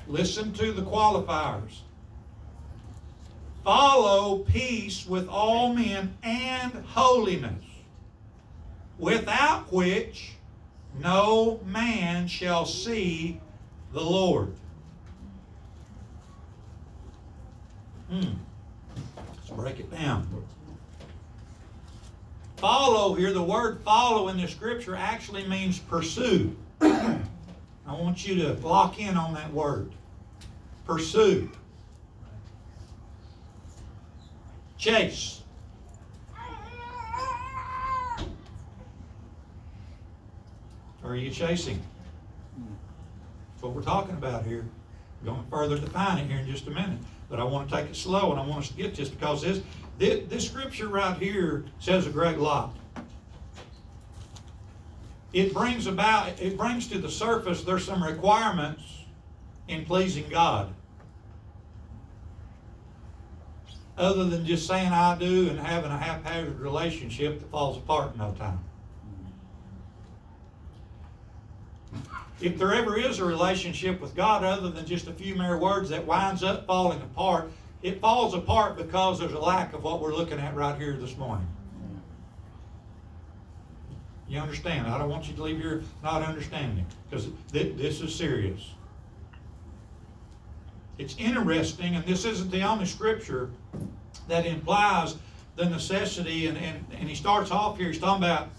Listen 0.10 0.52
to 0.52 0.74
the 0.74 0.82
qualifiers. 0.82 1.84
Follow 3.64 4.40
peace 4.40 5.06
with 5.06 5.30
all 5.30 5.74
men 5.74 6.18
and 6.22 6.74
holiness, 6.88 7.64
without 9.00 9.72
which 9.72 10.34
no 11.00 11.62
man 11.66 12.28
shall 12.28 12.66
see 12.66 13.40
the 13.94 14.02
Lord. 14.02 14.54
Hmm. 18.10 18.34
Let's 19.16 19.50
break 19.50 19.80
it 19.80 19.90
down. 19.90 20.28
Follow 22.58 23.14
here, 23.14 23.34
the 23.34 23.44
word 23.44 23.82
follow 23.84 24.28
in 24.28 24.38
the 24.38 24.48
scripture 24.48 24.96
actually 24.96 25.48
means 25.48 25.80
pursue. 25.80 26.56
I 26.82 27.20
want 27.88 28.28
you 28.28 28.36
to 28.36 28.54
lock 28.66 29.00
in 29.00 29.18
on 29.18 29.34
that 29.34 29.52
word. 29.54 29.92
Pursue. 30.86 31.50
Chase. 34.84 35.42
Are 41.06 41.16
you 41.16 41.30
chasing? 41.30 41.82
That's 42.58 43.64
what 43.64 43.72
we're 43.72 43.82
talking 43.82 44.16
about 44.16 44.46
here. 44.46 44.66
We're 45.22 45.32
going 45.32 45.42
to 45.42 45.50
further 45.50 45.78
define 45.78 46.18
it 46.18 46.28
here 46.30 46.40
in 46.40 46.52
just 46.52 46.68
a 46.68 46.72
minute. 46.72 47.00
But 47.30 47.40
I 47.40 47.46
want 47.46 47.70
to 47.70 47.76
take 47.78 47.92
it 47.92 47.96
slow 47.96 48.32
and 48.32 48.42
I 48.42 48.46
want 48.46 48.64
us 48.64 48.68
to 48.72 48.74
get 48.74 48.94
this 48.94 49.08
because 49.08 49.44
this, 49.44 49.62
this, 50.00 50.28
this 50.28 50.50
scripture 50.50 50.90
right 50.90 51.18
here 51.18 51.64
says 51.80 52.06
a 52.06 52.10
great 52.10 52.40
lot. 52.40 52.76
It 55.32 55.54
brings 55.54 55.88
about, 55.88 56.42
it 56.42 56.58
brings 56.58 56.90
to 56.90 56.98
the 56.98 57.10
surface 57.10 57.64
there's 57.64 57.86
some 57.86 58.04
requirements 58.04 58.84
in 59.70 59.86
pleasing 59.86 60.28
God. 60.28 60.74
Other 63.98 64.26
than 64.26 64.46
just 64.46 64.66
saying 64.68 64.92
I 64.92 65.18
do 65.18 65.50
and 65.50 65.60
having 65.60 65.92
a 65.92 65.98
haphazard 65.98 66.60
relationship 66.60 67.40
that 67.40 67.52
falls 67.52 67.78
apart 67.78 68.14
in 68.14 68.20
no 68.20 68.32
time. 68.34 68.60
if 72.44 72.58
there 72.58 72.74
ever 72.74 72.98
is 72.98 73.20
a 73.20 73.26
relationship 73.26 74.02
with 74.02 74.16
God 74.16 74.44
other 74.44 74.70
than 74.70 74.86
just 74.86 75.08
a 75.08 75.14
few 75.14 75.34
mere 75.36 75.58
words 75.58 75.90
that 75.90 76.06
winds 76.06 76.44
up 76.44 76.68
falling 76.68 77.02
apart, 77.02 77.50
it 77.82 78.02
falls 78.02 78.34
apart 78.34 78.76
because 78.76 79.20
there's 79.20 79.32
a 79.32 79.40
lack 79.40 79.74
of 79.74 79.84
what 79.84 80.02
we're 80.02 80.14
looking 80.14 80.40
at 80.40 80.54
right 80.54 80.78
here 80.78 80.94
this 80.94 81.16
morning. 81.18 81.48
You 84.28 84.40
understand? 84.40 84.88
I 84.88 84.98
don't 84.98 85.10
want 85.10 85.28
you 85.28 85.36
to 85.36 85.44
leave 85.44 85.60
here 85.60 85.84
not 86.04 86.22
understanding 86.22 86.86
because 87.10 87.28
th- 87.54 87.78
this 87.78 88.02
is 88.02 88.14
serious. 88.14 88.72
It's 90.98 91.16
interesting, 91.18 91.96
and 91.96 92.06
this 92.06 92.26
isn't 92.26 92.52
the 92.52 92.62
only 92.64 92.86
scripture 92.86 93.50
that 94.28 94.46
implies 94.46 95.16
the 95.56 95.66
necessity, 95.66 96.48
and, 96.48 96.58
and, 96.58 96.86
and 96.98 97.10
he 97.10 97.16
starts 97.16 97.52
off 97.52 97.78
here, 97.78 97.88
he's 97.88 98.00
talking 98.00 98.24
about 98.24 98.50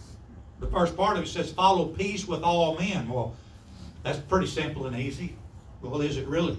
the 0.61 0.66
first 0.68 0.97
part 0.97 1.16
of 1.16 1.25
it 1.25 1.28
says, 1.28 1.52
follow 1.52 1.87
peace 1.87 2.26
with 2.26 2.42
all 2.42 2.78
men. 2.78 3.09
Well, 3.09 3.35
that's 4.02 4.18
pretty 4.18 4.47
simple 4.47 4.87
and 4.87 4.97
easy. 4.97 5.37
Well, 5.83 6.00
is 6.00 6.16
it 6.16 6.26
really? 6.26 6.56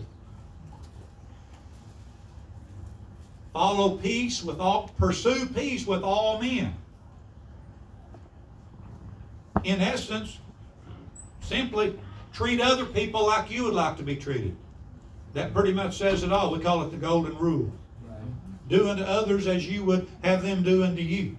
Follow 3.54 3.98
peace 3.98 4.44
with 4.44 4.60
all, 4.60 4.92
pursue 4.98 5.46
peace 5.46 5.88
with 5.88 6.04
all 6.04 6.40
men. 6.42 6.76
In 9.64 9.80
essence, 9.80 10.40
simply 11.40 11.98
treat 12.34 12.60
other 12.60 12.86
people 12.86 13.26
like 13.26 13.50
you 13.50 13.64
would 13.64 13.74
like 13.74 13.96
to 13.98 14.04
be 14.04 14.18
treated. 14.18 14.56
That 15.34 15.54
pretty 15.54 15.72
much 15.72 15.98
says 15.98 16.24
it 16.24 16.32
all. 16.32 16.52
We 16.52 16.60
call 16.60 16.84
it 16.84 16.92
the 16.92 16.98
golden 16.98 17.38
rule. 17.38 17.72
Do 18.68 18.90
unto 18.90 19.04
others 19.04 19.48
as 19.48 19.68
you 19.68 19.84
would 19.86 20.08
have 20.24 20.42
them 20.42 20.64
do 20.64 20.84
unto 20.84 21.02
you. 21.02 21.38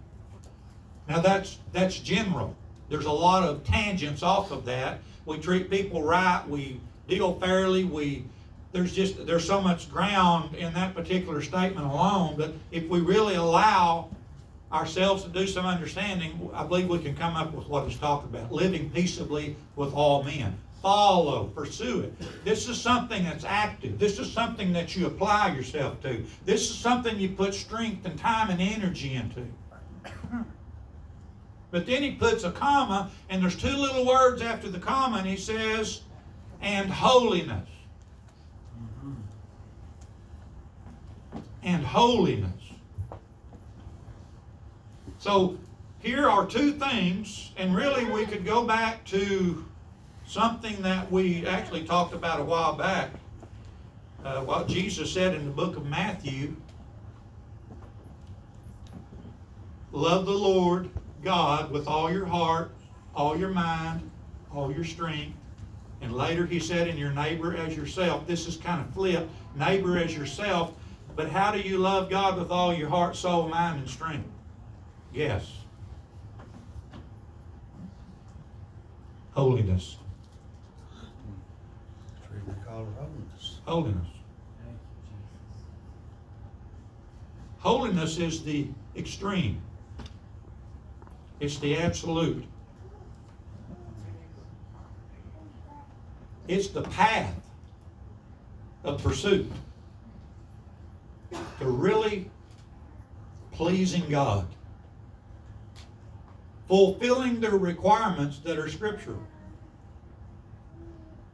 Now 1.09 1.21
that's 1.21 1.59
that's 1.73 1.99
general. 1.99 2.54
There's 2.88 3.06
a 3.06 3.12
lot 3.12 3.42
of 3.42 3.64
tangents 3.64 4.23
off 4.23 4.50
of 4.50 4.64
that. 4.66 5.00
We 5.25 5.38
treat 5.38 5.71
people 5.71 6.02
right. 6.02 6.45
We 6.49 6.80
deal 7.09 7.35
fairly. 7.35 7.85
We 7.85 8.25
there's 8.73 8.92
just 8.92 9.26
there's 9.26 9.47
so 9.47 9.61
much 9.61 9.90
ground 9.90 10.54
in 10.54 10.73
that 10.75 10.95
particular 10.95 11.42
statement 11.42 11.87
alone. 11.87 12.35
But 12.37 12.54
if 12.71 12.88
we 12.88 13.00
really 13.00 13.35
allow 13.35 14.11
ourselves 14.73 15.23
to 15.25 15.28
do 15.28 15.47
some 15.47 15.66
understanding, 15.66 16.50
I 16.52 16.64
believe 16.64 16.88
we 16.88 16.99
can 16.99 17.16
come 17.16 17.35
up 17.35 17.52
with 17.52 17.68
what 17.68 17.87
it's 17.87 17.99
talking 17.99 18.28
about: 18.28 18.52
living 18.52 18.90
peaceably 18.90 19.56
with 19.75 19.92
all 19.95 20.23
men. 20.23 20.59
Follow, 20.86 21.48
pursue 21.48 21.98
it. 21.98 22.44
This 22.44 22.68
is 22.68 22.80
something 22.80 23.24
that's 23.24 23.42
active. 23.42 23.98
This 23.98 24.20
is 24.20 24.32
something 24.32 24.72
that 24.74 24.94
you 24.94 25.06
apply 25.06 25.52
yourself 25.52 26.00
to. 26.02 26.24
This 26.44 26.70
is 26.70 26.76
something 26.76 27.18
you 27.18 27.30
put 27.30 27.54
strength 27.54 28.06
and 28.06 28.16
time 28.16 28.50
and 28.50 28.62
energy 28.62 29.14
into. 29.14 29.44
But 31.72 31.86
then 31.86 32.04
he 32.04 32.12
puts 32.12 32.44
a 32.44 32.52
comma, 32.52 33.10
and 33.28 33.42
there's 33.42 33.56
two 33.56 33.76
little 33.76 34.06
words 34.06 34.40
after 34.40 34.68
the 34.68 34.78
comma, 34.78 35.18
and 35.18 35.26
he 35.26 35.36
says, 35.36 36.02
and 36.62 36.88
holiness. 36.88 37.68
And 41.64 41.84
holiness. 41.84 42.62
So 45.18 45.58
here 45.98 46.30
are 46.30 46.46
two 46.46 46.70
things, 46.70 47.50
and 47.56 47.74
really 47.74 48.04
we 48.04 48.24
could 48.24 48.44
go 48.44 48.64
back 48.64 49.04
to 49.06 49.64
something 50.26 50.83
that 50.83 51.11
we 51.11 51.47
actually 51.47 51.85
talked 51.85 52.14
about 52.14 52.40
a 52.40 52.45
while 52.45 52.75
back. 52.75 53.11
Uh, 54.25 54.42
what 54.42 54.66
Jesus 54.68 55.12
said 55.12 55.35
in 55.35 55.47
the 55.47 55.52
book 55.52 55.76
of 55.76 55.87
Matthew 55.87 56.56
Love 59.92 60.26
the 60.26 60.33
Lord 60.33 60.90
God 61.23 61.71
with 61.71 61.88
all 61.88 62.12
your 62.12 62.26
heart, 62.26 62.71
all 63.14 63.35
your 63.35 63.49
mind, 63.49 64.11
all 64.54 64.71
your 64.71 64.85
strength. 64.85 65.35
And 66.02 66.14
later 66.14 66.45
he 66.45 66.61
said, 66.61 66.87
and 66.87 66.99
your 66.99 67.12
neighbor 67.12 67.56
as 67.56 67.75
yourself. 67.75 68.26
This 68.26 68.47
is 68.47 68.59
kind 68.59 68.83
of 68.83 68.92
flip 68.92 69.26
neighbor 69.54 69.97
as 69.97 70.14
yourself. 70.14 70.75
But 71.14 71.30
how 71.30 71.50
do 71.50 71.61
you 71.61 71.78
love 71.78 72.11
God 72.11 72.38
with 72.38 72.50
all 72.50 72.75
your 72.75 72.90
heart, 72.90 73.16
soul, 73.16 73.49
mind, 73.49 73.80
and 73.80 73.88
strength? 73.88 74.28
Yes. 75.14 75.50
Holiness. 79.33 79.97
Holiness. 82.76 83.61
Holiness. 83.64 84.09
Holiness 87.59 88.18
is 88.18 88.45
the 88.45 88.68
extreme. 88.95 89.62
It's 91.40 91.59
the 91.59 91.78
absolute. 91.78 92.45
It's 96.49 96.68
the 96.68 96.83
path 96.83 97.35
of 98.85 99.02
pursuit 99.02 99.50
to 101.30 101.64
really 101.64 102.30
pleasing 103.52 104.09
God. 104.11 104.47
Fulfilling 106.68 107.40
the 107.40 107.50
requirements 107.50 108.38
that 108.40 108.59
are 108.59 108.68
scriptural. 108.68 109.23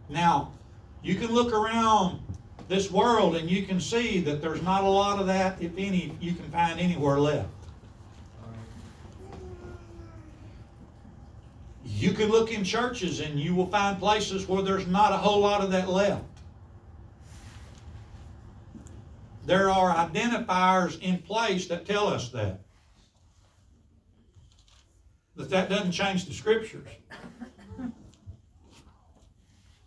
Now, 0.08 0.52
you 1.02 1.16
can 1.16 1.32
look 1.32 1.52
around 1.52 2.20
this 2.68 2.90
world 2.90 3.36
and 3.36 3.50
you 3.50 3.64
can 3.64 3.80
see 3.80 4.20
that 4.20 4.40
there's 4.40 4.62
not 4.62 4.84
a 4.84 4.88
lot 4.88 5.20
of 5.20 5.26
that, 5.26 5.60
if 5.60 5.72
any, 5.76 6.16
you 6.20 6.32
can 6.32 6.48
find 6.50 6.78
anywhere 6.78 7.18
left. 7.18 7.48
You 11.84 12.12
can 12.12 12.30
look 12.30 12.52
in 12.52 12.64
churches 12.64 13.20
and 13.20 13.38
you 13.38 13.54
will 13.54 13.66
find 13.66 13.98
places 13.98 14.48
where 14.48 14.62
there's 14.62 14.86
not 14.86 15.12
a 15.12 15.16
whole 15.16 15.40
lot 15.40 15.62
of 15.62 15.70
that 15.72 15.88
left. 15.88 16.24
There 19.44 19.70
are 19.70 19.94
identifiers 19.94 21.00
in 21.00 21.18
place 21.18 21.66
that 21.66 21.84
tell 21.84 22.06
us 22.06 22.28
that. 22.30 22.60
But 25.34 25.50
that 25.50 25.68
doesn't 25.68 25.92
change 25.92 26.26
the 26.26 26.34
scriptures. 26.34 26.86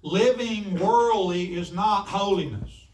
Living 0.05 0.77
worldly 0.77 1.55
is 1.55 1.73
not 1.73 2.07
holiness. 2.07 2.85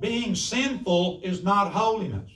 Being 0.00 0.34
sinful 0.34 1.20
is 1.22 1.44
not 1.44 1.72
holiness. 1.72 2.30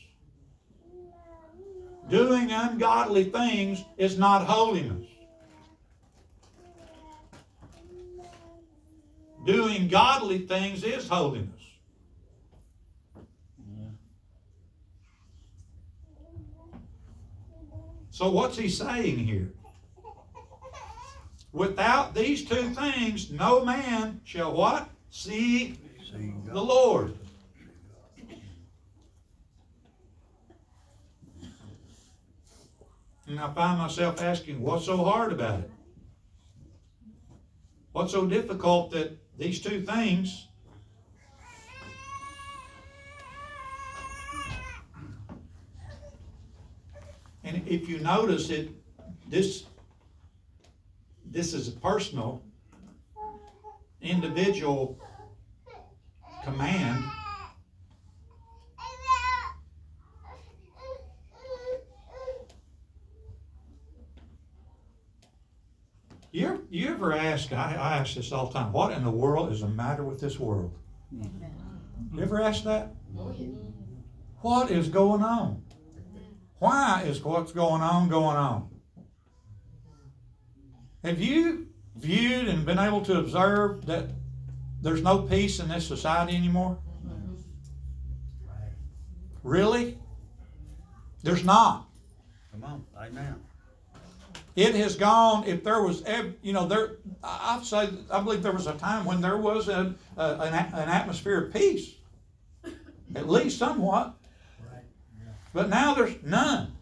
Doing 2.10 2.52
ungodly 2.52 3.24
things 3.24 3.82
is 3.96 4.18
not 4.18 4.44
holiness. 4.44 5.06
Doing 9.46 9.88
godly 9.88 10.40
things 10.40 10.84
is 10.84 11.08
holiness. 11.08 11.48
So, 18.10 18.30
what's 18.30 18.58
he 18.58 18.68
saying 18.68 19.16
here? 19.20 19.54
Without 21.52 22.14
these 22.14 22.44
two 22.44 22.70
things, 22.70 23.30
no 23.30 23.64
man 23.64 24.20
shall 24.24 24.52
what? 24.52 24.88
See 25.10 25.76
the 26.46 26.60
Lord. 26.60 27.16
And 33.26 33.38
I 33.38 33.52
find 33.52 33.78
myself 33.78 34.22
asking, 34.22 34.60
what's 34.60 34.86
so 34.86 34.96
hard 35.04 35.32
about 35.32 35.60
it? 35.60 35.70
What's 37.92 38.12
so 38.12 38.26
difficult 38.26 38.90
that 38.92 39.16
these 39.36 39.60
two 39.60 39.82
things 39.82 40.48
And 47.42 47.66
if 47.66 47.88
you 47.88 47.98
notice 47.98 48.50
it, 48.50 48.70
this 49.28 49.64
this 51.30 51.54
is 51.54 51.68
a 51.68 51.72
personal, 51.72 52.42
individual 54.02 54.98
command. 56.44 57.04
You 66.32 66.46
ever, 66.46 66.60
you 66.70 66.88
ever 66.90 67.12
ask, 67.12 67.52
I, 67.52 67.74
I 67.74 67.96
ask 67.98 68.14
this 68.14 68.30
all 68.30 68.46
the 68.46 68.52
time, 68.52 68.72
what 68.72 68.92
in 68.92 69.02
the 69.02 69.10
world 69.10 69.50
is 69.50 69.62
the 69.62 69.68
matter 69.68 70.04
with 70.04 70.20
this 70.20 70.38
world? 70.38 70.72
You 71.10 72.22
ever 72.22 72.40
ask 72.40 72.62
that? 72.64 72.94
Oh, 73.18 73.34
what 74.40 74.70
is 74.70 74.88
going 74.88 75.22
on? 75.22 75.62
Why 76.58 77.02
is 77.06 77.22
what's 77.22 77.52
going 77.52 77.82
on 77.82 78.08
going 78.08 78.36
on? 78.36 78.69
Have 81.04 81.20
you 81.20 81.68
viewed 81.96 82.48
and 82.48 82.64
been 82.64 82.78
able 82.78 83.00
to 83.02 83.18
observe 83.18 83.86
that 83.86 84.10
there's 84.82 85.02
no 85.02 85.18
peace 85.22 85.60
in 85.60 85.68
this 85.68 85.86
society 85.86 86.36
anymore? 86.36 86.78
Really? 89.42 89.98
There's 91.22 91.44
not. 91.44 91.88
Come 92.52 92.64
on, 92.64 92.84
amen. 92.98 93.36
It 94.56 94.74
has 94.74 94.96
gone. 94.96 95.44
If 95.46 95.64
there 95.64 95.82
was, 95.82 96.02
you 96.42 96.52
know, 96.52 96.66
there. 96.66 96.96
I- 97.22 97.56
I'd 97.56 97.64
say 97.64 97.88
I 98.10 98.20
believe 98.20 98.42
there 98.42 98.52
was 98.52 98.66
a 98.66 98.74
time 98.74 99.04
when 99.04 99.20
there 99.20 99.36
was 99.38 99.68
a, 99.68 99.94
a 100.16 100.22
an, 100.34 100.52
an 100.54 100.88
atmosphere 100.88 101.44
of 101.44 101.52
peace, 101.52 101.94
at 103.14 103.28
least 103.28 103.58
somewhat. 103.58 104.14
But 105.52 105.68
now 105.68 105.94
there's 105.94 106.14
none. 106.22 106.72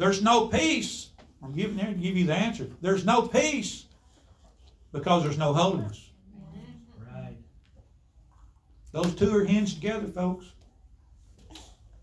There's 0.00 0.22
no 0.22 0.46
peace. 0.46 1.10
I'm 1.42 1.52
giving 1.52 1.76
there 1.76 1.88
to 1.88 1.92
give 1.92 2.16
you 2.16 2.24
the 2.24 2.34
answer. 2.34 2.68
There's 2.80 3.04
no 3.04 3.28
peace 3.28 3.84
because 4.92 5.22
there's 5.22 5.36
no 5.36 5.52
holiness. 5.52 6.08
Right. 7.14 7.36
Those 8.92 9.14
two 9.14 9.36
are 9.36 9.44
hinged 9.44 9.74
together, 9.74 10.06
folks. 10.06 10.46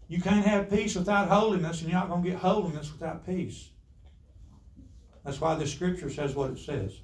You 0.08 0.22
can't 0.22 0.46
have 0.46 0.70
peace 0.70 0.94
without 0.94 1.28
holiness, 1.28 1.82
and 1.82 1.90
you're 1.90 2.00
not 2.00 2.10
going 2.10 2.24
to 2.24 2.30
get 2.30 2.38
holiness 2.38 2.92
without 2.92 3.26
peace. 3.26 3.70
That's 5.26 5.42
why 5.42 5.56
the 5.56 5.66
scripture 5.66 6.12
says 6.12 6.36
what 6.36 6.52
it 6.52 6.60
says. 6.60 7.00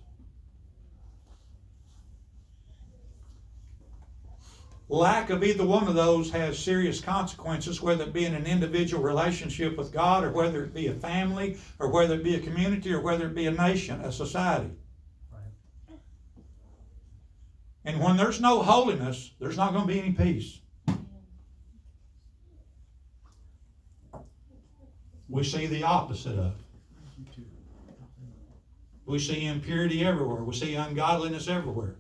Lack 4.89 5.30
of 5.30 5.43
either 5.43 5.65
one 5.65 5.88
of 5.88 5.96
those 5.96 6.30
has 6.32 6.60
serious 6.60 7.00
consequences, 7.00 7.82
whether 7.82 8.04
it 8.04 8.13
be 8.13 8.26
in 8.26 8.36
an 8.36 8.46
individual 8.46 9.02
relationship 9.02 9.78
with 9.78 9.93
God, 9.93 10.24
or 10.24 10.32
whether 10.32 10.63
it 10.63 10.74
be 10.74 10.88
a 10.88 10.93
family, 10.93 11.58
or 11.80 11.89
whether 11.89 12.15
it 12.15 12.24
be 12.24 12.36
a 12.36 12.39
community, 12.39 12.91
or 12.93 13.02
whether 13.02 13.28
it 13.28 13.34
be 13.34 13.48
a 13.48 13.52
nation, 13.52 14.02
a 14.02 14.12
society. 14.12 14.69
Right. 15.32 15.98
And 17.86 18.02
when 18.02 18.17
there's 18.17 18.41
no 18.41 18.62
holiness, 18.62 19.32
there's 19.39 19.58
not 19.58 19.74
going 19.74 19.88
to 19.88 19.93
be 19.93 20.00
any 20.00 20.12
peace. 20.12 20.60
We 25.30 25.43
see 25.43 25.65
the 25.65 25.84
opposite 25.84 26.38
of. 26.38 26.54
it. 26.54 27.43
We 29.06 29.17
see 29.17 29.46
impurity 29.46 30.06
everywhere. 30.06 30.43
We 30.43 30.54
see 30.54 30.76
ungodliness 30.76 31.48
everywhere. 31.48 31.96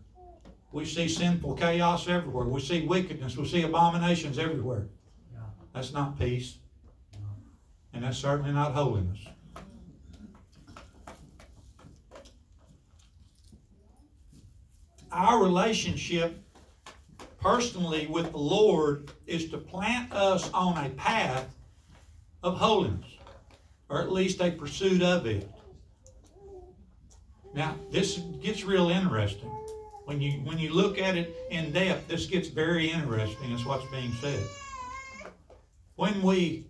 We 0.73 0.85
see 0.85 1.07
sinful 1.07 1.53
chaos 1.53 2.07
everywhere. 2.07 2.45
We 2.45 2.59
see 2.59 2.87
wickedness. 2.87 3.37
We 3.37 3.47
see 3.47 3.61
abominations 3.61 4.39
everywhere. 4.39 4.87
That's 5.71 5.93
not 5.93 6.17
peace. 6.19 6.57
And 7.93 8.03
that's 8.03 8.17
certainly 8.17 8.51
not 8.51 8.73
holiness. 8.73 9.19
Our 15.11 15.43
relationship 15.43 16.43
personally 17.39 18.07
with 18.07 18.31
the 18.31 18.39
Lord 18.39 19.11
is 19.27 19.51
to 19.51 19.59
plant 19.59 20.11
us 20.11 20.49
on 20.53 20.83
a 20.83 20.89
path 20.89 21.55
of 22.41 22.57
holiness, 22.57 23.05
or 23.89 24.01
at 24.01 24.11
least 24.11 24.41
a 24.41 24.49
pursuit 24.49 25.03
of 25.03 25.27
it. 25.27 25.47
Now, 27.53 27.75
this 27.91 28.17
gets 28.41 28.63
real 28.63 28.89
interesting. 28.89 29.51
When 30.05 30.19
you 30.19 30.33
when 30.41 30.59
you 30.59 30.73
look 30.73 30.99
at 30.99 31.15
it 31.15 31.33
in 31.49 31.71
depth, 31.71 32.07
this 32.07 32.25
gets 32.25 32.49
very 32.49 32.91
interesting, 32.91 33.51
is 33.51 33.65
what's 33.65 33.85
being 33.85 34.11
said. 34.13 34.43
When 35.95 36.21
we, 36.21 36.65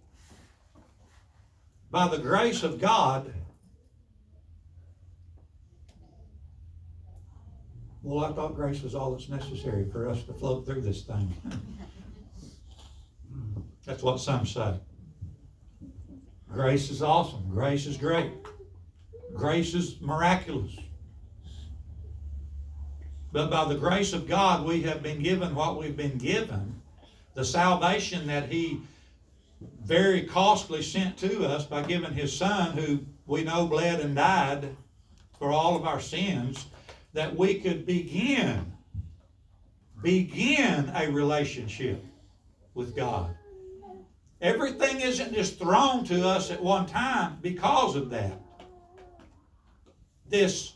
by 1.89 2.07
the 2.07 2.17
grace 2.17 2.61
of 2.61 2.79
God, 2.79 3.33
well, 8.03 8.25
I 8.25 8.33
thought 8.33 8.53
grace 8.53 8.83
was 8.83 8.93
all 8.93 9.11
that's 9.11 9.29
necessary 9.29 9.89
for 9.91 10.07
us 10.09 10.23
to 10.23 10.33
float 10.33 10.65
through 10.65 10.81
this 10.81 11.03
thing. 11.03 11.33
That's 13.85 14.01
what 14.01 14.21
some 14.21 14.45
say. 14.45 14.79
Grace 16.49 16.89
is 16.89 17.01
awesome. 17.01 17.49
Grace 17.49 17.85
is 17.85 17.97
great. 17.97 18.31
Grace 19.33 19.73
is 19.73 19.99
miraculous. 19.99 20.73
But 23.33 23.49
by 23.49 23.65
the 23.65 23.75
grace 23.75 24.13
of 24.13 24.27
God, 24.27 24.63
we 24.63 24.83
have 24.83 25.01
been 25.01 25.21
given 25.21 25.55
what 25.55 25.79
we've 25.79 25.97
been 25.97 26.19
given. 26.19 26.79
The 27.33 27.43
salvation 27.43 28.27
that 28.27 28.47
He 28.47 28.79
very 29.83 30.21
costly 30.21 30.83
sent 30.83 31.17
to 31.17 31.47
us 31.47 31.65
by 31.65 31.81
giving 31.81 32.13
His 32.13 32.37
Son, 32.37 32.77
who 32.77 32.99
we 33.25 33.43
know 33.43 33.65
bled 33.65 34.01
and 34.01 34.15
died 34.15 34.75
for 35.39 35.51
all 35.51 35.75
of 35.75 35.85
our 35.85 35.99
sins, 35.99 36.67
that 37.13 37.35
we 37.35 37.59
could 37.59 37.87
begin, 37.87 38.71
begin 40.03 40.91
a 40.95 41.09
relationship 41.09 42.05
with 42.75 42.95
God. 42.95 43.35
Everything 44.41 45.01
isn't 45.01 45.33
just 45.33 45.57
thrown 45.57 46.05
to 46.05 46.27
us 46.27 46.51
at 46.51 46.61
one 46.61 46.85
time 46.85 47.39
because 47.41 47.95
of 47.95 48.11
that. 48.11 48.39
This 50.29 50.73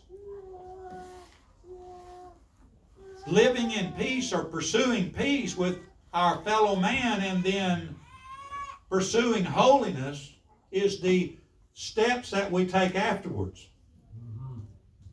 living 3.28 3.72
in 3.72 3.92
peace 3.94 4.32
or 4.34 4.46
pursuing 4.46 5.12
peace 5.12 5.58
with 5.58 5.80
our 6.14 6.42
fellow 6.44 6.76
man 6.76 7.22
and 7.22 7.44
then 7.44 7.96
pursuing 8.90 9.44
holiness 9.44 10.34
is 10.72 11.00
the 11.00 11.36
steps 11.74 12.32
that 12.32 12.52
we 12.52 12.66
take 12.66 12.96
afterwards, 12.96 13.68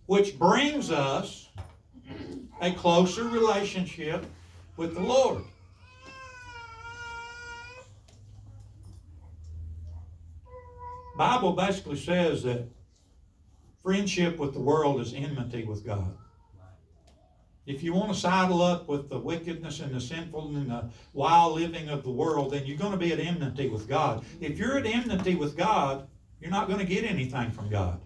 which 0.06 0.38
brings 0.38 0.90
us 0.90 1.48
a 2.60 2.72
closer 2.72 3.24
relationship 3.24 4.24
with 4.76 4.94
the 4.94 5.00
Lord. 5.00 5.42
Bible 11.16 11.52
basically 11.52 11.96
says 11.96 12.42
that 12.44 12.68
friendship 13.82 14.38
with 14.38 14.52
the 14.52 14.60
world 14.60 15.00
is 15.00 15.14
enmity 15.14 15.64
with 15.64 15.84
God. 15.84 16.16
If 17.66 17.82
you 17.82 17.94
want 17.94 18.12
to 18.12 18.18
sidle 18.18 18.60
up 18.60 18.88
with 18.88 19.08
the 19.08 19.18
wickedness 19.18 19.80
and 19.80 19.94
the 19.94 20.00
sinful 20.00 20.54
and 20.56 20.70
the 20.70 20.90
wild 21.14 21.54
living 21.54 21.88
of 21.88 22.02
the 22.02 22.10
world, 22.10 22.52
then 22.52 22.66
you're 22.66 22.76
going 22.76 22.92
to 22.92 22.98
be 22.98 23.12
at 23.12 23.18
enmity 23.18 23.68
with 23.68 23.88
God. 23.88 24.24
If 24.40 24.58
you're 24.58 24.76
at 24.76 24.86
enmity 24.86 25.34
with 25.34 25.56
God, 25.56 26.06
you're 26.40 26.50
not 26.50 26.68
going 26.68 26.80
to 26.80 26.84
get 26.84 27.04
anything 27.04 27.50
from 27.50 27.70
God. 27.70 28.00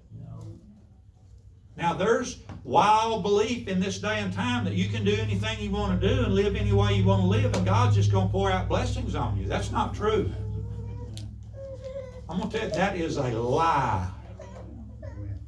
Now, 1.76 1.94
there's 1.94 2.40
wild 2.64 3.22
belief 3.22 3.68
in 3.68 3.78
this 3.78 4.00
day 4.00 4.18
and 4.18 4.32
time 4.32 4.64
that 4.64 4.74
you 4.74 4.88
can 4.88 5.04
do 5.04 5.14
anything 5.14 5.60
you 5.60 5.70
want 5.70 6.00
to 6.00 6.08
do 6.08 6.24
and 6.24 6.34
live 6.34 6.56
any 6.56 6.72
way 6.72 6.94
you 6.94 7.04
want 7.04 7.22
to 7.22 7.28
live, 7.28 7.54
and 7.54 7.64
God's 7.64 7.94
just 7.94 8.10
going 8.10 8.26
to 8.26 8.32
pour 8.32 8.50
out 8.50 8.68
blessings 8.68 9.14
on 9.14 9.38
you. 9.38 9.46
That's 9.46 9.70
not 9.70 9.94
true. 9.94 10.30
I'm 12.28 12.38
going 12.38 12.50
to 12.50 12.58
tell 12.58 12.68
you, 12.68 12.74
that 12.74 12.96
is 12.96 13.16
a 13.16 13.30
lie. 13.30 14.08
Amen. 15.04 15.38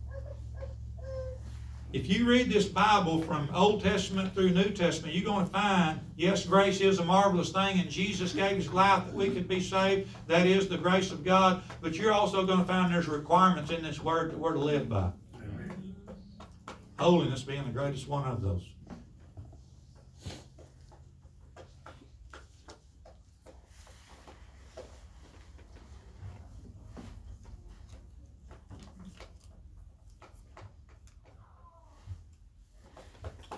If 1.93 2.09
you 2.09 2.25
read 2.25 2.49
this 2.49 2.67
Bible 2.67 3.21
from 3.21 3.51
Old 3.53 3.83
Testament 3.83 4.33
through 4.33 4.51
New 4.51 4.71
Testament, 4.71 5.13
you're 5.13 5.25
going 5.25 5.45
to 5.45 5.51
find, 5.51 5.99
yes, 6.17 6.47
grace 6.47 6.81
is 6.81 7.01
a 7.01 7.05
marvelous 7.05 7.51
thing, 7.51 7.81
and 7.81 7.91
Jesus 7.91 8.33
gave 8.33 8.57
his 8.57 8.73
life 8.73 9.07
that 9.07 9.15
we 9.15 9.29
could 9.29 9.49
be 9.49 9.61
saved. 9.61 10.09
That 10.29 10.47
is 10.47 10.69
the 10.69 10.79
grace 10.79 11.11
of 11.11 11.25
God. 11.25 11.63
But 11.81 11.97
you're 11.97 12.13
also 12.13 12.47
going 12.47 12.61
to 12.61 12.65
find 12.65 12.95
there's 12.95 13.09
requirements 13.09 13.73
in 13.73 13.83
this 13.83 14.01
word 14.01 14.31
that 14.31 14.39
we're 14.39 14.53
to 14.53 14.61
live 14.61 14.89
by. 14.89 15.11
Holiness 17.01 17.43
being 17.43 17.65
the 17.65 17.71
greatest 17.71 18.07
one 18.07 18.25
of 18.25 18.41
those. 18.41 18.70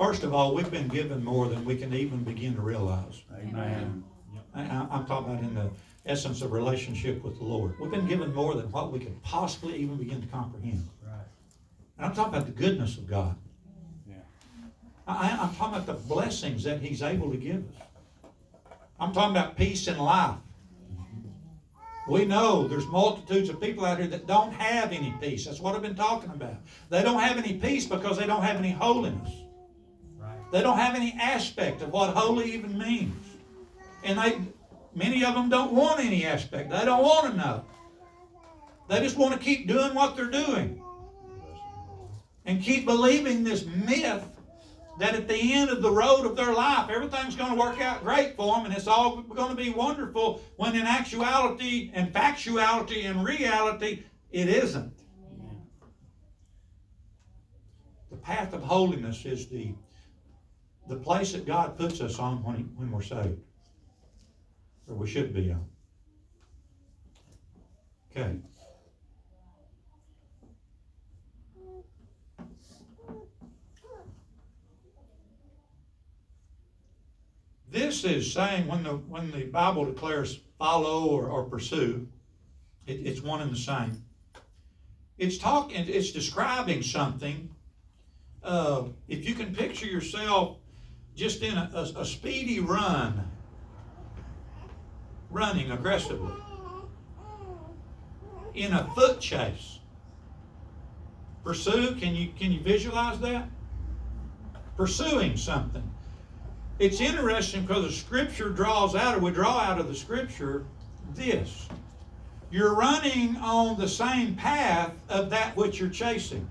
First 0.03 0.25
of 0.25 0.35
all, 0.35 0.53
we've 0.53 0.69
been 0.69 0.88
given 0.88 1.23
more 1.23 1.47
than 1.47 1.65
we 1.65 1.77
can 1.77 1.95
even 1.95 2.25
begin 2.25 2.57
to 2.57 2.61
realize. 2.61 3.23
Amen. 3.38 4.03
I, 4.53 4.62
I- 4.62 4.88
I'm 4.91 5.07
talking 5.07 5.33
about 5.33 5.45
in 5.45 5.55
the 5.55 5.71
essence 6.07 6.43
of 6.43 6.51
relationship 6.51 7.23
with 7.23 7.38
the 7.38 7.45
Lord. 7.45 7.79
We've 7.79 7.88
been 7.88 8.09
given 8.09 8.35
more 8.35 8.57
than 8.57 8.69
what 8.73 8.91
we 8.91 8.99
could 8.99 9.23
possibly 9.23 9.77
even 9.77 9.99
begin 9.99 10.21
to 10.21 10.27
comprehend. 10.27 10.88
Right. 11.07 11.25
And 11.99 12.05
I'm 12.05 12.15
talking 12.17 12.35
about 12.35 12.47
the 12.47 12.53
goodness 12.53 12.97
of 12.99 13.09
God. 13.09 13.37
Yeah. 14.05 14.17
I, 15.07 15.38
I'm 15.41 15.55
talking 15.55 15.77
about 15.77 15.87
the 15.87 15.93
blessings 16.09 16.65
that 16.65 16.81
He's 16.81 17.01
able 17.01 17.31
to 17.31 17.37
give 17.37 17.59
us. 17.59 18.33
I'm 18.99 19.12
talking 19.12 19.37
about 19.37 19.57
peace 19.57 19.87
in 19.87 19.99
life. 19.99 20.35
We 22.09 22.25
know 22.25 22.67
there's 22.67 22.88
multitudes 22.88 23.49
of 23.51 23.61
people 23.61 23.85
out 23.85 23.99
here 23.99 24.09
that 24.09 24.27
don't 24.27 24.53
have 24.53 24.91
any 24.91 25.15
peace. 25.21 25.45
That's 25.45 25.61
what 25.61 25.77
I've 25.77 25.83
been 25.83 25.95
talking 25.95 26.31
about. 26.31 26.57
They 26.91 27.05
don't 27.05 27.21
have 27.21 27.38
any 27.38 27.55
peace 27.55 27.87
because 27.87 28.19
they 28.19 28.27
don't 28.27 28.43
have 28.43 28.57
any 28.57 28.73
holiness. 28.73 29.31
They 30.53 30.61
don't 30.61 30.79
have 30.79 30.95
any 30.95 31.17
aspect 31.19 31.81
of 31.83 31.91
what 31.91 32.15
holy 32.15 32.53
even 32.53 32.79
means. 32.79 33.17
And 34.05 34.19
they 34.19 34.38
many 34.95 35.25
of 35.25 35.35
them 35.35 35.49
don't 35.49 35.73
want 35.73 36.01
any 36.01 36.27
aspect. 36.27 36.71
They 36.71 36.85
don't 36.85 37.03
want 37.03 37.31
to 37.31 37.37
know. 37.37 37.65
They 38.88 39.01
just 39.01 39.17
want 39.17 39.33
to 39.33 39.41
keep 39.41 39.67
doing 39.67 39.95
what 39.95 40.15
they're 40.15 40.31
doing. 40.31 40.83
And 42.45 42.62
keep 42.62 42.85
believing 42.85 43.45
this 43.45 43.65
myth 43.65 44.25
that 44.99 45.15
at 45.15 45.27
the 45.27 45.55
end 45.55 45.71
of 45.71 45.81
the 45.81 45.91
road 45.91 46.27
of 46.27 46.37
their 46.37 46.53
life, 46.53 46.91
everything's 46.91 47.35
going 47.35 47.53
to 47.53 47.59
work 47.59 47.81
out 47.81 48.05
great 48.05 48.37
for 48.37 48.57
them 48.57 48.67
and 48.67 48.75
it's 48.75 48.87
all 48.87 49.23
going 49.23 49.57
to 49.57 49.57
be 49.57 49.71
wonderful, 49.71 50.43
when 50.57 50.77
in 50.77 50.83
actuality 50.83 51.91
and 51.95 52.12
factuality 52.12 53.09
and 53.09 53.25
reality, 53.25 54.03
it 54.31 54.49
isn't. 54.49 54.93
The 58.11 58.17
path 58.19 58.53
of 58.53 58.62
holiness 58.62 59.25
is 59.25 59.49
the, 59.49 59.73
the 60.88 60.97
place 60.97 61.33
that 61.33 61.47
God 61.47 61.77
puts 61.79 62.01
us 62.01 62.18
on 62.18 62.42
when, 62.42 62.57
he, 62.57 62.62
when 62.62 62.90
we're 62.90 63.03
saved, 63.03 63.40
or 64.88 64.97
we 64.97 65.07
should 65.07 65.33
be 65.33 65.53
on. 65.53 65.64
Okay. 68.11 68.37
This 77.71 78.05
is 78.05 78.31
saying 78.31 78.66
when 78.66 78.83
the 78.83 78.97
when 78.97 79.31
the 79.31 79.45
Bible 79.45 79.87
declares 79.87 80.40
follow 80.59 81.07
or, 81.07 81.29
or 81.29 81.45
pursue, 81.45 82.07
it, 82.87 83.07
it's 83.07 83.23
one 83.23 83.40
and 83.40 83.51
the 83.51 83.57
same. 83.57 84.05
It's 85.16 85.38
talking. 85.38 85.88
It's 85.88 86.12
describing 86.12 86.83
something. 86.83 87.49
Uh, 88.42 88.85
if 89.09 89.25
you 89.25 89.35
can 89.35 89.55
picture 89.55 89.87
yourself 89.87 90.59
just 91.14 91.42
in 91.42 91.57
a, 91.57 91.70
a, 91.75 92.01
a 92.01 92.05
speedy 92.05 92.61
run, 92.61 93.29
running 95.31 95.70
aggressively, 95.70 96.33
in 98.55 98.72
a 98.72 98.85
foot 98.94 99.20
chase. 99.20 99.79
Pursue. 101.44 101.96
Can 101.96 102.14
you 102.14 102.31
can 102.38 102.53
you 102.53 102.61
visualize 102.61 103.18
that? 103.20 103.48
Pursuing 104.77 105.37
something. 105.37 105.83
It's 106.79 107.01
interesting 107.01 107.62
because 107.62 107.85
the 107.85 107.92
scripture 107.92 108.48
draws 108.48 108.94
out, 108.94 109.16
or 109.16 109.18
we 109.20 109.31
draw 109.31 109.59
out 109.59 109.79
of 109.79 109.88
the 109.88 109.94
scripture, 109.94 110.64
this. 111.14 111.68
You're 112.51 112.75
running 112.75 113.37
on 113.37 113.79
the 113.79 113.88
same 113.88 114.35
path 114.35 114.92
of 115.09 115.31
that 115.31 115.57
which 115.57 115.81
you're 115.81 115.88
chasing. 115.88 116.48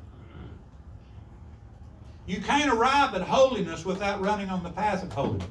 You 2.31 2.39
can't 2.39 2.71
arrive 2.71 3.13
at 3.13 3.23
holiness 3.23 3.83
without 3.83 4.21
running 4.21 4.49
on 4.49 4.63
the 4.63 4.69
path 4.69 5.03
of 5.03 5.11
holiness. 5.11 5.49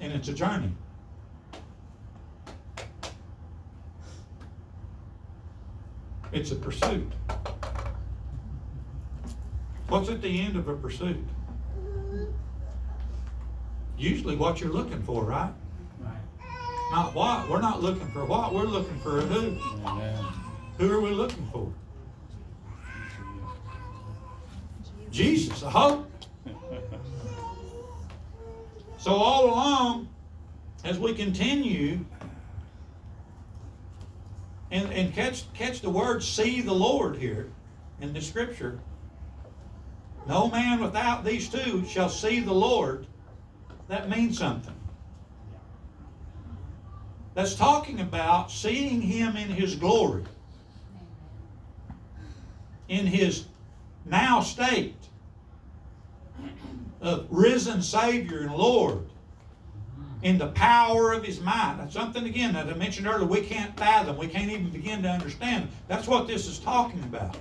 And 0.00 0.14
it's 0.14 0.28
a 0.28 0.32
journey. 0.32 0.72
It's 6.32 6.52
a 6.52 6.56
pursuit. 6.56 7.12
What's 9.88 10.08
at 10.08 10.22
the 10.22 10.40
end 10.40 10.56
of 10.56 10.68
a 10.68 10.74
pursuit? 10.74 11.22
usually 13.98 14.36
what 14.36 14.62
you're 14.62 14.72
looking 14.72 15.02
for, 15.02 15.22
right? 15.22 15.52
Right. 16.00 16.14
Not 16.92 17.14
what. 17.14 17.50
We're 17.50 17.60
not 17.60 17.82
looking 17.82 18.08
for 18.08 18.24
what. 18.24 18.54
We're 18.54 18.62
looking 18.64 18.98
for 19.00 19.20
who. 19.20 19.50
Who 20.78 20.90
are 20.90 21.00
we 21.02 21.10
looking 21.10 21.46
for? 21.52 21.70
Jesus, 25.14 25.60
the 25.60 25.70
hope. 25.70 26.10
So 28.98 29.12
all 29.12 29.44
along, 29.44 30.08
as 30.82 30.98
we 30.98 31.14
continue, 31.14 32.00
and, 34.72 34.92
and 34.92 35.14
catch 35.14 35.44
catch 35.54 35.82
the 35.82 35.90
word 35.90 36.24
see 36.24 36.62
the 36.62 36.72
Lord 36.72 37.16
here 37.16 37.48
in 38.00 38.12
the 38.12 38.20
scripture. 38.20 38.80
No 40.26 40.48
man 40.48 40.80
without 40.80 41.24
these 41.24 41.48
two 41.48 41.84
shall 41.86 42.08
see 42.08 42.40
the 42.40 42.52
Lord. 42.52 43.06
That 43.86 44.08
means 44.08 44.36
something. 44.36 44.74
That's 47.34 47.54
talking 47.54 48.00
about 48.00 48.50
seeing 48.50 49.00
him 49.00 49.36
in 49.36 49.48
his 49.48 49.76
glory, 49.76 50.24
in 52.88 53.06
his 53.06 53.44
now 54.04 54.40
state 54.40 55.03
of 57.04 57.26
risen 57.30 57.82
Savior 57.82 58.40
and 58.40 58.54
Lord, 58.54 59.06
in 60.22 60.38
the 60.38 60.48
power 60.48 61.12
of 61.12 61.22
his 61.22 61.40
might. 61.40 61.76
That's 61.78 61.92
something, 61.92 62.24
again, 62.24 62.54
that 62.54 62.66
I 62.66 62.74
mentioned 62.74 63.06
earlier, 63.06 63.26
we 63.26 63.42
can't 63.42 63.76
fathom, 63.76 64.16
we 64.16 64.26
can't 64.26 64.50
even 64.50 64.70
begin 64.70 65.02
to 65.02 65.08
understand. 65.08 65.68
That's 65.86 66.06
what 66.08 66.26
this 66.26 66.46
is 66.46 66.58
talking 66.58 67.02
about. 67.04 67.36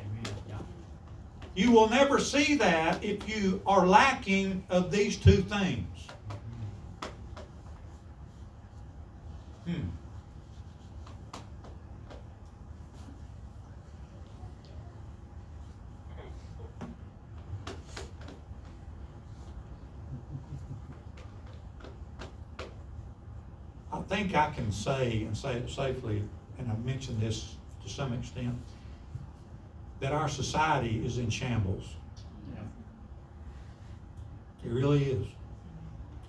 You 1.56 1.72
will 1.72 1.88
never 1.88 2.20
see 2.20 2.56
that 2.56 3.04
if 3.04 3.30
you 3.30 3.62
are 3.66 3.86
lacking 3.86 4.64
of 4.70 4.92
these 4.92 5.18
two 5.18 5.44
things. 5.44 5.88
Hmm. 9.66 9.90
I 23.94 24.13
think 24.24 24.36
I 24.36 24.52
can 24.52 24.72
say, 24.72 25.24
and 25.24 25.36
say 25.36 25.56
it 25.56 25.70
safely, 25.70 26.24
and 26.58 26.72
I've 26.72 26.86
mentioned 26.86 27.20
this 27.22 27.58
to 27.84 27.90
some 27.90 28.14
extent, 28.14 28.56
that 30.00 30.14
our 30.14 30.30
society 30.30 31.06
is 31.06 31.18
in 31.18 31.30
shambles. 31.30 31.96
Yeah. 32.54 32.62
It 34.66 34.72
really 34.72 35.04
is. 35.04 35.28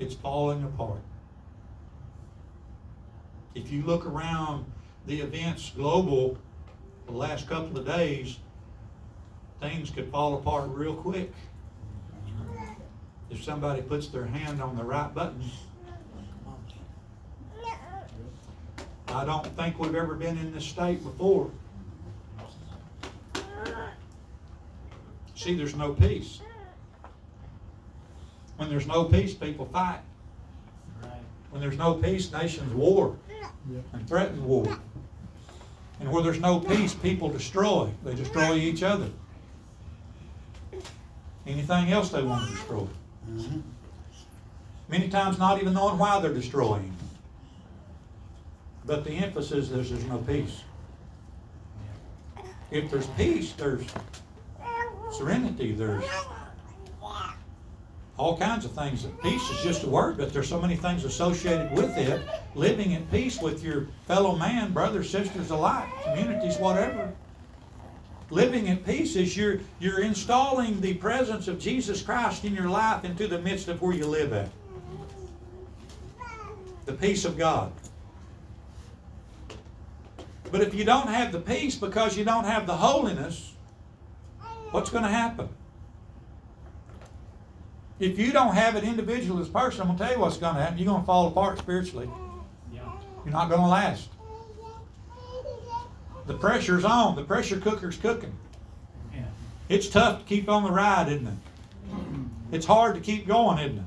It's 0.00 0.14
falling 0.14 0.64
apart. 0.64 1.02
If 3.54 3.70
you 3.70 3.82
look 3.82 4.06
around 4.06 4.64
the 5.06 5.20
events 5.20 5.70
global 5.76 6.36
the 7.06 7.12
last 7.12 7.48
couple 7.48 7.78
of 7.78 7.86
days, 7.86 8.38
things 9.60 9.90
could 9.90 10.10
fall 10.10 10.34
apart 10.34 10.68
real 10.70 10.96
quick. 10.96 11.32
If 13.30 13.44
somebody 13.44 13.82
puts 13.82 14.08
their 14.08 14.26
hand 14.26 14.60
on 14.60 14.76
the 14.76 14.82
right 14.82 15.14
button. 15.14 15.44
I 19.14 19.24
don't 19.24 19.46
think 19.56 19.78
we've 19.78 19.94
ever 19.94 20.14
been 20.14 20.36
in 20.38 20.52
this 20.52 20.64
state 20.64 21.02
before. 21.04 21.50
See, 25.36 25.54
there's 25.54 25.76
no 25.76 25.92
peace. 25.92 26.40
When 28.56 28.68
there's 28.68 28.86
no 28.86 29.04
peace, 29.04 29.34
people 29.34 29.66
fight. 29.66 30.00
When 31.50 31.60
there's 31.60 31.78
no 31.78 31.94
peace, 31.94 32.32
nations 32.32 32.72
war 32.74 33.16
and 33.92 34.08
threaten 34.08 34.44
war. 34.44 34.76
And 36.00 36.10
where 36.10 36.22
there's 36.22 36.40
no 36.40 36.58
peace, 36.58 36.94
people 36.94 37.28
destroy. 37.28 37.90
They 38.04 38.14
destroy 38.14 38.54
each 38.54 38.82
other. 38.82 39.10
Anything 41.46 41.92
else 41.92 42.10
they 42.10 42.22
want 42.22 42.48
to 42.48 42.54
destroy. 42.54 42.86
Many 44.88 45.08
times 45.08 45.38
not 45.38 45.60
even 45.60 45.74
knowing 45.74 45.98
why 45.98 46.20
they're 46.20 46.34
destroying. 46.34 46.94
But 48.86 49.04
the 49.04 49.12
emphasis 49.12 49.70
is 49.70 49.90
there's 49.90 50.04
no 50.04 50.18
peace. 50.18 50.62
If 52.70 52.90
there's 52.90 53.06
peace, 53.08 53.52
there's 53.52 53.84
serenity, 55.12 55.72
there's 55.72 56.04
all 58.16 58.36
kinds 58.36 58.64
of 58.64 58.72
things. 58.72 59.06
Peace 59.22 59.50
is 59.50 59.62
just 59.62 59.84
a 59.84 59.88
word, 59.88 60.16
but 60.16 60.32
there's 60.32 60.48
so 60.48 60.60
many 60.60 60.76
things 60.76 61.04
associated 61.04 61.72
with 61.72 61.96
it. 61.96 62.22
Living 62.54 62.92
in 62.92 63.06
peace 63.06 63.40
with 63.40 63.62
your 63.62 63.88
fellow 64.06 64.36
man, 64.36 64.72
brothers, 64.72 65.10
sisters 65.10 65.50
alike, 65.50 65.88
communities, 66.04 66.56
whatever. 66.58 67.12
Living 68.30 68.68
in 68.68 68.78
peace 68.78 69.16
is 69.16 69.36
you're, 69.36 69.60
you're 69.80 70.00
installing 70.00 70.80
the 70.80 70.94
presence 70.94 71.48
of 71.48 71.58
Jesus 71.58 72.02
Christ 72.02 72.44
in 72.44 72.54
your 72.54 72.68
life 72.68 73.04
into 73.04 73.26
the 73.26 73.38
midst 73.38 73.68
of 73.68 73.82
where 73.82 73.94
you 73.94 74.06
live 74.06 74.32
at. 74.32 74.48
The 76.86 76.92
peace 76.92 77.24
of 77.24 77.36
God. 77.36 77.72
But 80.54 80.62
if 80.62 80.72
you 80.72 80.84
don't 80.84 81.08
have 81.08 81.32
the 81.32 81.40
peace 81.40 81.74
because 81.74 82.16
you 82.16 82.24
don't 82.24 82.44
have 82.44 82.64
the 82.64 82.76
holiness, 82.76 83.54
what's 84.70 84.88
going 84.88 85.02
to 85.02 85.10
happen? 85.10 85.48
If 87.98 88.20
you 88.20 88.30
don't 88.30 88.54
have 88.54 88.76
it 88.76 88.84
individual 88.84 89.40
as 89.40 89.48
person, 89.48 89.80
I'm 89.80 89.88
going 89.88 89.98
to 89.98 90.04
tell 90.04 90.12
you 90.12 90.20
what's 90.20 90.36
going 90.36 90.54
to 90.54 90.62
happen. 90.62 90.78
You're 90.78 90.86
going 90.86 91.00
to 91.00 91.06
fall 91.06 91.26
apart 91.26 91.58
spiritually. 91.58 92.08
Yeah. 92.72 92.82
You're 93.24 93.32
not 93.32 93.48
going 93.48 93.62
to 93.62 93.66
last. 93.66 94.10
The 96.28 96.34
pressure's 96.34 96.84
on. 96.84 97.16
The 97.16 97.24
pressure 97.24 97.58
cooker's 97.58 97.96
cooking. 97.96 98.38
It's 99.68 99.88
tough 99.88 100.20
to 100.20 100.24
keep 100.24 100.48
on 100.48 100.62
the 100.62 100.70
ride, 100.70 101.08
isn't 101.08 101.26
it? 101.26 101.34
It's 102.52 102.66
hard 102.66 102.94
to 102.94 103.00
keep 103.00 103.26
going, 103.26 103.58
isn't 103.58 103.78
it? 103.78 103.84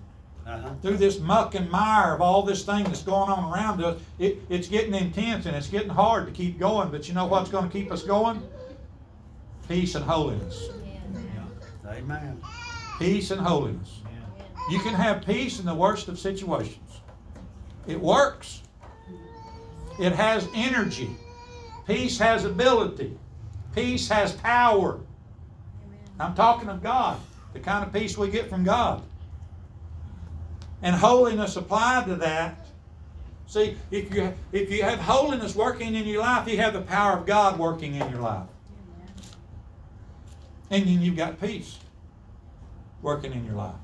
Uh-huh. 0.48 0.70
Through 0.82 0.98
this 0.98 1.20
muck 1.20 1.56
and 1.56 1.70
mire 1.70 2.14
of 2.14 2.22
all 2.22 2.42
this 2.42 2.64
thing 2.64 2.86
that's 2.86 3.04
going 3.04 3.30
on 3.30 3.52
around 3.52 3.84
us, 3.84 4.00
it, 4.18 4.38
it's 4.50 4.70
getting 4.70 4.94
intense 4.94 5.46
and 5.46 5.54
it's 5.56 5.68
getting 5.68 5.90
hard 5.90 6.26
to 6.26 6.32
keep 6.32 6.58
going. 6.58 6.90
But 6.90 7.08
you 7.08 7.14
know 7.14 7.26
what's 7.26 7.50
going 7.50 7.70
to 7.70 7.72
keep 7.72 7.92
us 7.92 8.04
going? 8.04 8.42
Peace 9.68 9.96
and 9.96 10.06
holiness. 10.06 10.70
Yeah. 11.14 11.92
Amen. 11.92 12.42
Peace 12.98 13.32
and 13.32 13.42
holiness. 13.42 14.00
Amen. 14.06 14.48
You 14.72 14.80
can 14.80 14.94
have 14.94 15.26
peace 15.26 15.60
in 15.60 15.66
the 15.66 15.76
worst 15.76 16.08
of 16.08 16.18
situations. 16.18 17.02
It 17.86 18.00
works. 18.00 18.62
It 20.00 20.14
has 20.14 20.48
energy. 20.54 21.10
Peace 21.86 22.18
has 22.20 22.46
ability. 22.46 23.18
Peace 23.76 24.08
has 24.08 24.32
power. 24.34 25.00
I'm 26.20 26.36
talking 26.36 26.70
of 26.70 26.82
God, 26.82 27.20
the 27.54 27.60
kind 27.60 27.86
of 27.86 27.92
peace 27.92 28.18
we 28.18 28.30
get 28.30 28.50
from 28.50 28.64
God. 28.64 29.04
And 30.82 30.96
holiness 30.96 31.56
applied 31.56 32.06
to 32.06 32.16
that. 32.18 32.66
See, 33.48 33.78
if 33.92 34.14
you 34.14 34.34
if 34.52 34.72
you 34.72 34.84
have 34.84 35.00
holiness 35.00 35.56
working 35.56 35.96
in 35.96 36.06
your 36.06 36.22
life, 36.22 36.48
you 36.48 36.58
have 36.58 36.74
the 36.74 36.82
power 36.82 37.18
of 37.18 37.26
God 37.26 37.58
working 37.58 37.96
in 37.96 38.10
your 38.12 38.20
life. 38.20 38.48
And 40.70 40.86
then 40.86 41.02
you've 41.02 41.16
got 41.16 41.40
peace 41.40 41.80
working 43.02 43.32
in 43.32 43.46
your 43.46 43.56
life. 43.56 43.76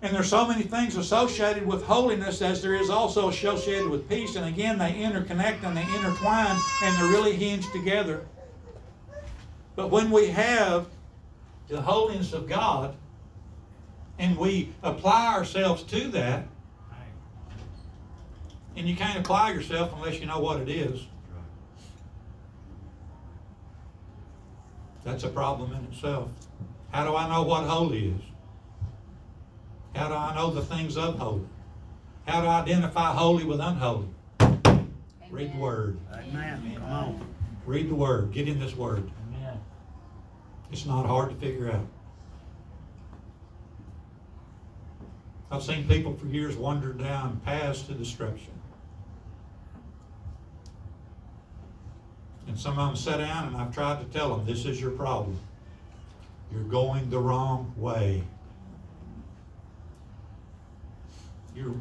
And 0.00 0.14
there's 0.14 0.28
so 0.28 0.46
many 0.46 0.62
things 0.62 0.96
associated 0.96 1.66
with 1.66 1.82
holiness 1.82 2.40
as 2.40 2.62
there 2.62 2.76
is 2.76 2.88
also 2.88 3.30
associated 3.30 3.88
with 3.88 4.08
peace. 4.08 4.36
And 4.36 4.46
again, 4.46 4.78
they 4.78 4.92
interconnect 4.92 5.64
and 5.64 5.76
they 5.76 5.82
intertwine 5.82 6.56
and 6.84 6.96
they're 6.96 7.10
really 7.10 7.34
hinged 7.34 7.72
together. 7.72 8.24
But 9.74 9.90
when 9.90 10.10
we 10.10 10.28
have 10.28 10.86
the 11.66 11.80
holiness 11.80 12.32
of 12.32 12.48
God 12.48 12.94
and 14.18 14.36
we 14.36 14.72
apply 14.82 15.34
ourselves 15.34 15.82
to 15.84 16.08
that, 16.08 16.46
and 18.76 18.88
you 18.88 18.96
can't 18.96 19.18
apply 19.18 19.52
yourself 19.52 19.92
unless 19.94 20.20
you 20.20 20.26
know 20.26 20.40
what 20.40 20.60
it 20.60 20.68
is, 20.68 21.06
that's 25.04 25.24
a 25.24 25.28
problem 25.28 25.72
in 25.72 25.84
itself. 25.92 26.30
How 26.90 27.04
do 27.04 27.16
I 27.16 27.28
know 27.28 27.42
what 27.42 27.64
holy 27.64 28.08
is? 28.08 28.20
How 29.94 30.08
do 30.08 30.14
I 30.14 30.34
know 30.34 30.50
the 30.50 30.62
things 30.62 30.96
of 30.96 31.18
holy? 31.18 31.46
How 32.26 32.40
do 32.40 32.46
I 32.46 32.60
identify 32.60 33.12
holy 33.12 33.44
with 33.44 33.60
unholy? 33.60 34.08
Read 35.30 35.52
the 35.52 35.58
Word. 35.58 35.98
Amen. 36.12 36.72
Come 36.74 36.84
on. 36.84 37.34
Read 37.66 37.88
the 37.90 37.94
Word. 37.94 38.32
Get 38.32 38.48
in 38.48 38.58
this 38.60 38.74
Word. 38.74 39.10
Amen. 39.28 39.58
It's 40.70 40.86
not 40.86 41.06
hard 41.06 41.30
to 41.30 41.36
figure 41.36 41.70
out. 41.70 41.86
I've 45.50 45.62
seen 45.62 45.88
people 45.88 46.14
for 46.14 46.26
years 46.26 46.56
wander 46.56 46.92
down 46.92 47.40
paths 47.44 47.82
to 47.82 47.94
destruction. 47.94 48.52
And 52.46 52.58
some 52.58 52.78
of 52.78 52.88
them 52.88 52.96
sit 52.96 53.18
down 53.18 53.48
and 53.48 53.56
I've 53.56 53.74
tried 53.74 54.00
to 54.00 54.18
tell 54.18 54.36
them, 54.36 54.46
this 54.46 54.64
is 54.64 54.80
your 54.80 54.90
problem. 54.90 55.38
You're 56.52 56.62
going 56.62 57.10
the 57.10 57.18
wrong 57.18 57.72
way. 57.76 58.24
you're, 61.58 61.74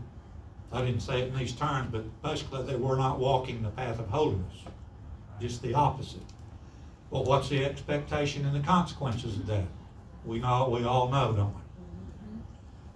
I 0.72 0.82
didn't 0.84 1.02
say 1.02 1.22
it 1.22 1.30
in 1.30 1.38
these 1.38 1.54
terms, 1.54 1.90
but 1.92 2.04
basically 2.22 2.64
they 2.64 2.76
were 2.76 2.98
not 2.98 3.20
walking 3.20 3.62
the 3.62 3.70
path 3.70 4.00
of 4.00 4.08
holiness. 4.10 4.64
Just 5.40 5.62
the 5.62 5.74
opposite. 5.74 6.22
Well, 7.12 7.24
what's 7.24 7.50
the 7.50 7.64
expectation 7.64 8.46
and 8.46 8.56
the 8.56 8.66
consequences 8.68 9.38
of 9.38 9.46
that? 9.48 9.66
We 10.26 10.40
know, 10.40 10.68
we 10.70 10.84
all 10.84 11.10
know, 11.10 11.32
don't 11.32 11.56
we? 11.56 11.62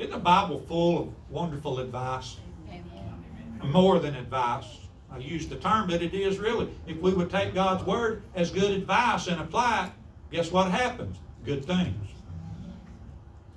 Isn't 0.02 0.14
the 0.14 0.18
Bible 0.18 0.60
full 0.62 1.00
of 1.00 1.10
wonderful 1.30 1.78
advice? 1.78 2.38
Amen. 2.68 3.72
More 3.72 4.00
than 4.00 4.16
advice. 4.16 4.66
I 5.12 5.20
use 5.20 5.48
the 5.48 5.58
term, 5.58 5.88
but 5.88 6.02
it 6.02 6.16
is 6.16 6.40
really. 6.40 6.74
If 6.88 6.98
we 6.98 7.14
would 7.14 7.30
take 7.30 7.54
God's 7.54 7.86
word 7.86 8.24
as 8.34 8.50
good 8.50 8.72
advice 8.72 9.28
and 9.28 9.40
apply 9.40 9.86
it, 9.86 9.92
guess 10.36 10.52
what 10.52 10.72
happens? 10.72 11.18
Good 11.46 11.64
things. 11.66 12.10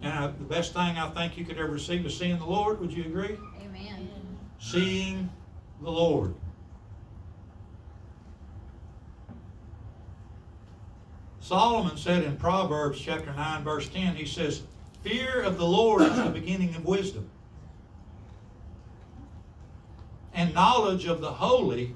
And 0.02 0.38
the 0.38 0.44
best 0.44 0.74
thing 0.74 0.98
I 0.98 1.08
think 1.12 1.38
you 1.38 1.46
could 1.46 1.56
ever 1.56 1.70
receive 1.72 2.04
is 2.04 2.14
seeing 2.14 2.38
the 2.38 2.44
Lord. 2.44 2.78
Would 2.78 2.92
you 2.92 3.04
agree? 3.04 3.38
Amen. 3.64 4.10
Seeing 4.58 5.30
the 5.80 5.90
Lord. 5.90 6.34
Solomon 11.40 11.96
said 11.96 12.22
in 12.22 12.36
Proverbs 12.36 13.00
chapter 13.00 13.32
9, 13.32 13.64
verse 13.64 13.88
10, 13.88 14.14
he 14.14 14.26
says, 14.26 14.64
Fear 15.04 15.42
of 15.42 15.58
the 15.58 15.66
Lord 15.66 16.00
is 16.00 16.16
the 16.16 16.30
beginning 16.30 16.74
of 16.74 16.84
wisdom. 16.86 17.28
And 20.32 20.54
knowledge 20.54 21.04
of 21.04 21.20
the 21.20 21.30
holy 21.30 21.94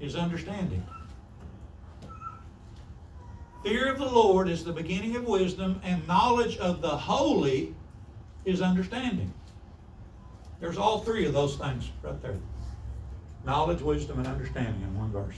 is 0.00 0.16
understanding. 0.16 0.82
Fear 3.62 3.92
of 3.92 3.98
the 3.98 4.08
Lord 4.08 4.48
is 4.48 4.64
the 4.64 4.72
beginning 4.72 5.16
of 5.16 5.26
wisdom, 5.26 5.82
and 5.84 6.06
knowledge 6.08 6.56
of 6.56 6.80
the 6.80 6.88
holy 6.88 7.74
is 8.46 8.62
understanding. 8.62 9.34
There's 10.60 10.78
all 10.78 11.00
three 11.00 11.26
of 11.26 11.34
those 11.34 11.56
things 11.56 11.90
right 12.02 12.20
there 12.22 12.36
knowledge, 13.44 13.80
wisdom, 13.80 14.18
and 14.18 14.26
understanding 14.26 14.82
in 14.82 14.98
one 14.98 15.10
verse. 15.12 15.36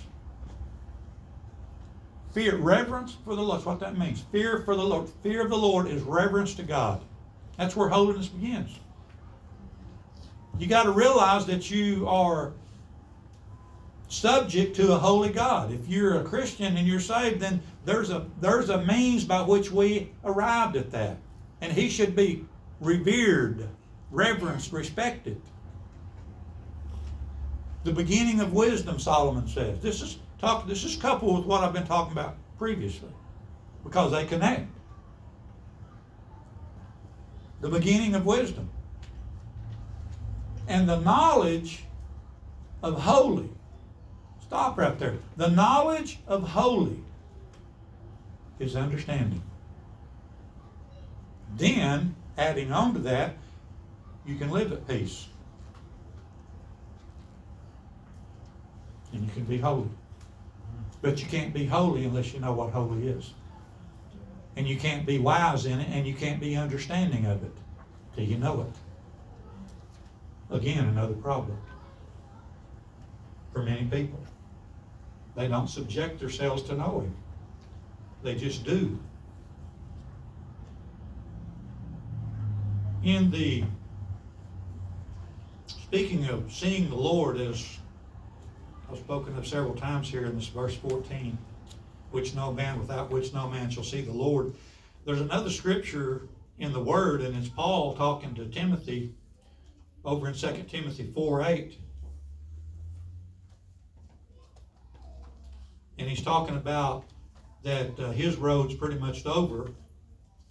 Fear, 2.33 2.57
reverence 2.57 3.17
for 3.25 3.37
the 3.37 3.43
Lord. 3.43 3.59
That's 3.59 3.67
what 3.67 3.81
that 3.81 3.99
means. 3.99 4.25
Fear 4.33 4.61
for 4.61 4.75
the 4.75 4.83
Lord. 4.83 5.09
Fear 5.23 5.43
of 5.43 5.51
the 5.51 5.57
Lord 5.57 5.87
is 5.87 6.03
reverence 6.03 6.55
to 6.55 6.63
God. 6.63 7.03
That's 7.59 7.77
where 7.77 7.89
holiness 7.89 8.29
begins. 8.29 8.79
You 10.59 10.67
got 10.67 10.85
to 10.85 10.93
realize 10.93 11.47
that 11.47 11.71
you 11.71 12.09
are 12.09 12.53
subject 14.09 14.77
to 14.77 14.93
a 14.93 14.99
holy 14.99 15.31
God. 15.31 15.73
If 15.73 15.89
you're 15.89 16.21
a 16.21 16.25
Christian 16.25 16.77
and 16.77 16.87
you're 16.87 17.01
saved, 17.01 17.41
then 17.41 17.63
there's 17.85 18.11
a 18.11 18.27
there's 18.41 18.69
a 18.69 18.85
means 18.85 19.25
by 19.25 19.43
which 19.43 19.71
we 19.71 20.11
arrived 20.25 20.77
at 20.77 20.91
that. 20.93 21.19
And 21.61 21.73
he 21.73 21.89
should 21.89 22.17
be 22.17 22.45
revered, 22.81 23.69
reverenced, 24.11 24.73
respected. 24.73 25.41
The 27.85 27.93
beginning 27.93 28.41
of 28.41 28.53
wisdom, 28.53 28.99
Solomon 28.99 29.49
says. 29.49 29.81
This 29.81 30.03
is 30.03 30.19
talk 30.43 30.67
this 30.67 30.85
is 30.85 30.97
coupled 30.97 31.39
with 31.39 31.47
what 31.47 31.65
I've 31.65 31.73
been 31.73 31.87
talking 31.87 32.13
about 32.13 32.37
previously. 32.59 33.09
Because 33.83 34.13
they 34.13 34.27
connect. 34.27 34.69
The 37.61 37.69
beginning 37.69 38.15
of 38.15 38.27
wisdom. 38.27 38.69
And 40.69 40.89
the 40.89 40.99
knowledge 40.99 41.85
of 42.83 43.01
holy. 43.01 43.49
Stop 44.43 44.77
right 44.77 44.99
there. 44.99 45.15
The 45.37 45.49
knowledge 45.49 46.19
of 46.27 46.49
holy 46.51 47.01
is 48.59 48.77
understanding. 48.77 49.43
Then, 51.57 52.17
adding 52.37 52.73
on 52.73 52.95
to 52.95 53.01
that, 53.01 53.37
you 54.27 54.37
can 54.37 54.51
live 54.51 54.73
at 54.73 54.87
peace. 54.89 55.29
And 59.13 59.25
you 59.25 59.31
can 59.33 59.45
be 59.45 59.59
holy. 59.59 59.89
But 61.03 61.21
you 61.21 61.27
can't 61.27 61.53
be 61.53 61.67
holy 61.67 62.05
unless 62.05 62.33
you 62.33 62.41
know 62.41 62.53
what 62.53 62.71
holy 62.71 63.09
is. 63.09 63.35
And 64.57 64.69
you 64.69 64.79
can't 64.79 65.05
be 65.05 65.19
wise 65.19 65.67
in 65.67 65.81
it, 65.81 65.89
and 65.91 66.07
you 66.07 66.15
can't 66.15 66.41
be 66.41 66.57
understanding 66.57 67.27
of 67.27 67.43
it 67.43 67.53
till 68.15 68.25
you 68.25 68.39
know 68.39 68.63
it. 68.63 70.55
Again, 70.55 70.87
another 70.87 71.15
problem 71.15 71.59
for 73.53 73.63
many 73.63 73.85
people. 73.85 74.21
They 75.35 75.49
don't 75.49 75.69
subject 75.69 76.21
themselves 76.21 76.63
to 76.65 76.75
knowing. 76.75 77.15
They 78.23 78.35
just 78.37 78.65
do. 78.65 78.99
In 83.03 83.31
the 83.31 83.65
speaking 85.67 86.29
of 86.29 86.53
seeing 86.53 86.89
the 86.89 86.97
Lord 86.97 87.41
as 87.41 87.79
I've 88.93 88.99
spoken 88.99 89.39
of 89.39 89.47
several 89.47 89.75
times 89.75 90.11
here 90.11 90.27
in 90.27 90.37
this 90.37 90.49
verse 90.49 90.77
14, 90.77 91.39
which 92.11 92.35
no 92.35 92.53
man 92.53 92.79
without 92.79 93.11
which 93.11 93.33
no 93.33 93.49
man 93.49 93.71
shall 93.71 93.85
see 93.85 94.03
the 94.03 94.13
Lord. 94.13 94.53
There's 95.07 95.23
another 95.23 95.49
scripture 95.49 96.29
in 96.59 96.75
the 96.75 96.81
Word, 96.81 97.23
and 97.23 97.35
it's 97.35 97.49
Paul 97.49 97.95
talking 97.95 98.35
to 98.35 98.45
Timothy 98.45 99.15
over 100.05 100.29
in 100.29 100.35
2 100.35 100.65
Timothy 100.69 101.11
4 101.15 101.43
8. 101.43 101.79
And 105.99 106.09
he's 106.09 106.23
talking 106.23 106.57
about 106.57 107.05
that 107.63 107.99
uh, 107.99 108.11
his 108.11 108.37
road's 108.37 108.75
pretty 108.75 108.99
much 108.99 109.25
over, 109.25 109.71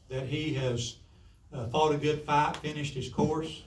that 0.10 0.25
he 0.25 0.56
has 0.56 0.95
uh, 1.54 1.67
fought 1.67 1.93
a 1.93 1.97
good 1.97 2.23
fight, 2.23 2.58
finished 2.58 2.95
his 2.95 3.08
course. 3.08 3.62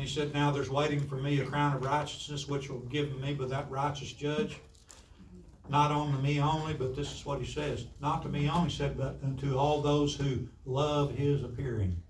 And 0.00 0.08
he 0.08 0.14
said, 0.14 0.32
Now 0.32 0.50
there's 0.50 0.70
waiting 0.70 1.06
for 1.06 1.16
me 1.16 1.40
a 1.40 1.44
crown 1.44 1.76
of 1.76 1.84
righteousness, 1.84 2.48
which 2.48 2.70
will 2.70 2.78
be 2.78 2.88
given 2.88 3.20
me 3.20 3.34
by 3.34 3.44
that 3.44 3.70
righteous 3.70 4.14
judge. 4.14 4.56
Not 5.68 5.90
on 5.90 6.22
me 6.22 6.40
only, 6.40 6.72
but 6.72 6.96
this 6.96 7.12
is 7.12 7.26
what 7.26 7.38
he 7.38 7.44
says. 7.44 7.84
Not 8.00 8.22
to 8.22 8.30
me 8.30 8.48
only, 8.48 8.70
he 8.70 8.76
said, 8.78 8.96
but 8.96 9.18
unto 9.22 9.58
all 9.58 9.82
those 9.82 10.16
who 10.16 10.48
love 10.64 11.14
his 11.14 11.42
appearing. 11.42 12.02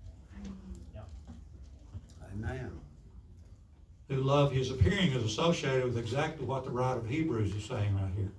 Amen. 2.33 2.71
Who 4.07 4.21
love 4.21 4.53
his 4.53 4.71
appearing 4.71 5.11
is 5.11 5.25
associated 5.25 5.83
with 5.83 5.97
exactly 5.97 6.45
what 6.45 6.63
the 6.63 6.71
writer 6.71 7.01
of 7.01 7.09
Hebrews 7.09 7.53
is 7.53 7.65
saying 7.65 7.93
right 7.93 8.13
here. 8.15 8.31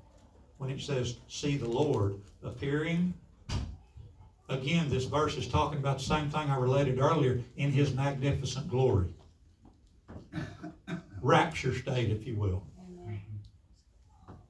When 0.57 0.71
it 0.71 0.81
says, 0.81 1.19
see 1.29 1.59
the 1.59 1.69
Lord 1.69 2.19
appearing. 2.43 3.13
Again, 4.49 4.89
this 4.89 5.05
verse 5.05 5.37
is 5.37 5.47
talking 5.47 5.79
about 5.79 5.99
the 5.99 6.05
same 6.05 6.31
thing 6.31 6.49
I 6.49 6.57
related 6.57 6.99
earlier 6.99 7.43
in 7.59 7.71
his 7.71 7.93
magnificent 7.93 8.71
glory. 8.71 9.13
Rapture 11.23 11.73
state, 11.73 12.11
if 12.11 12.27
you 12.27 12.35
will. 12.35 12.65
Amen. 12.81 13.21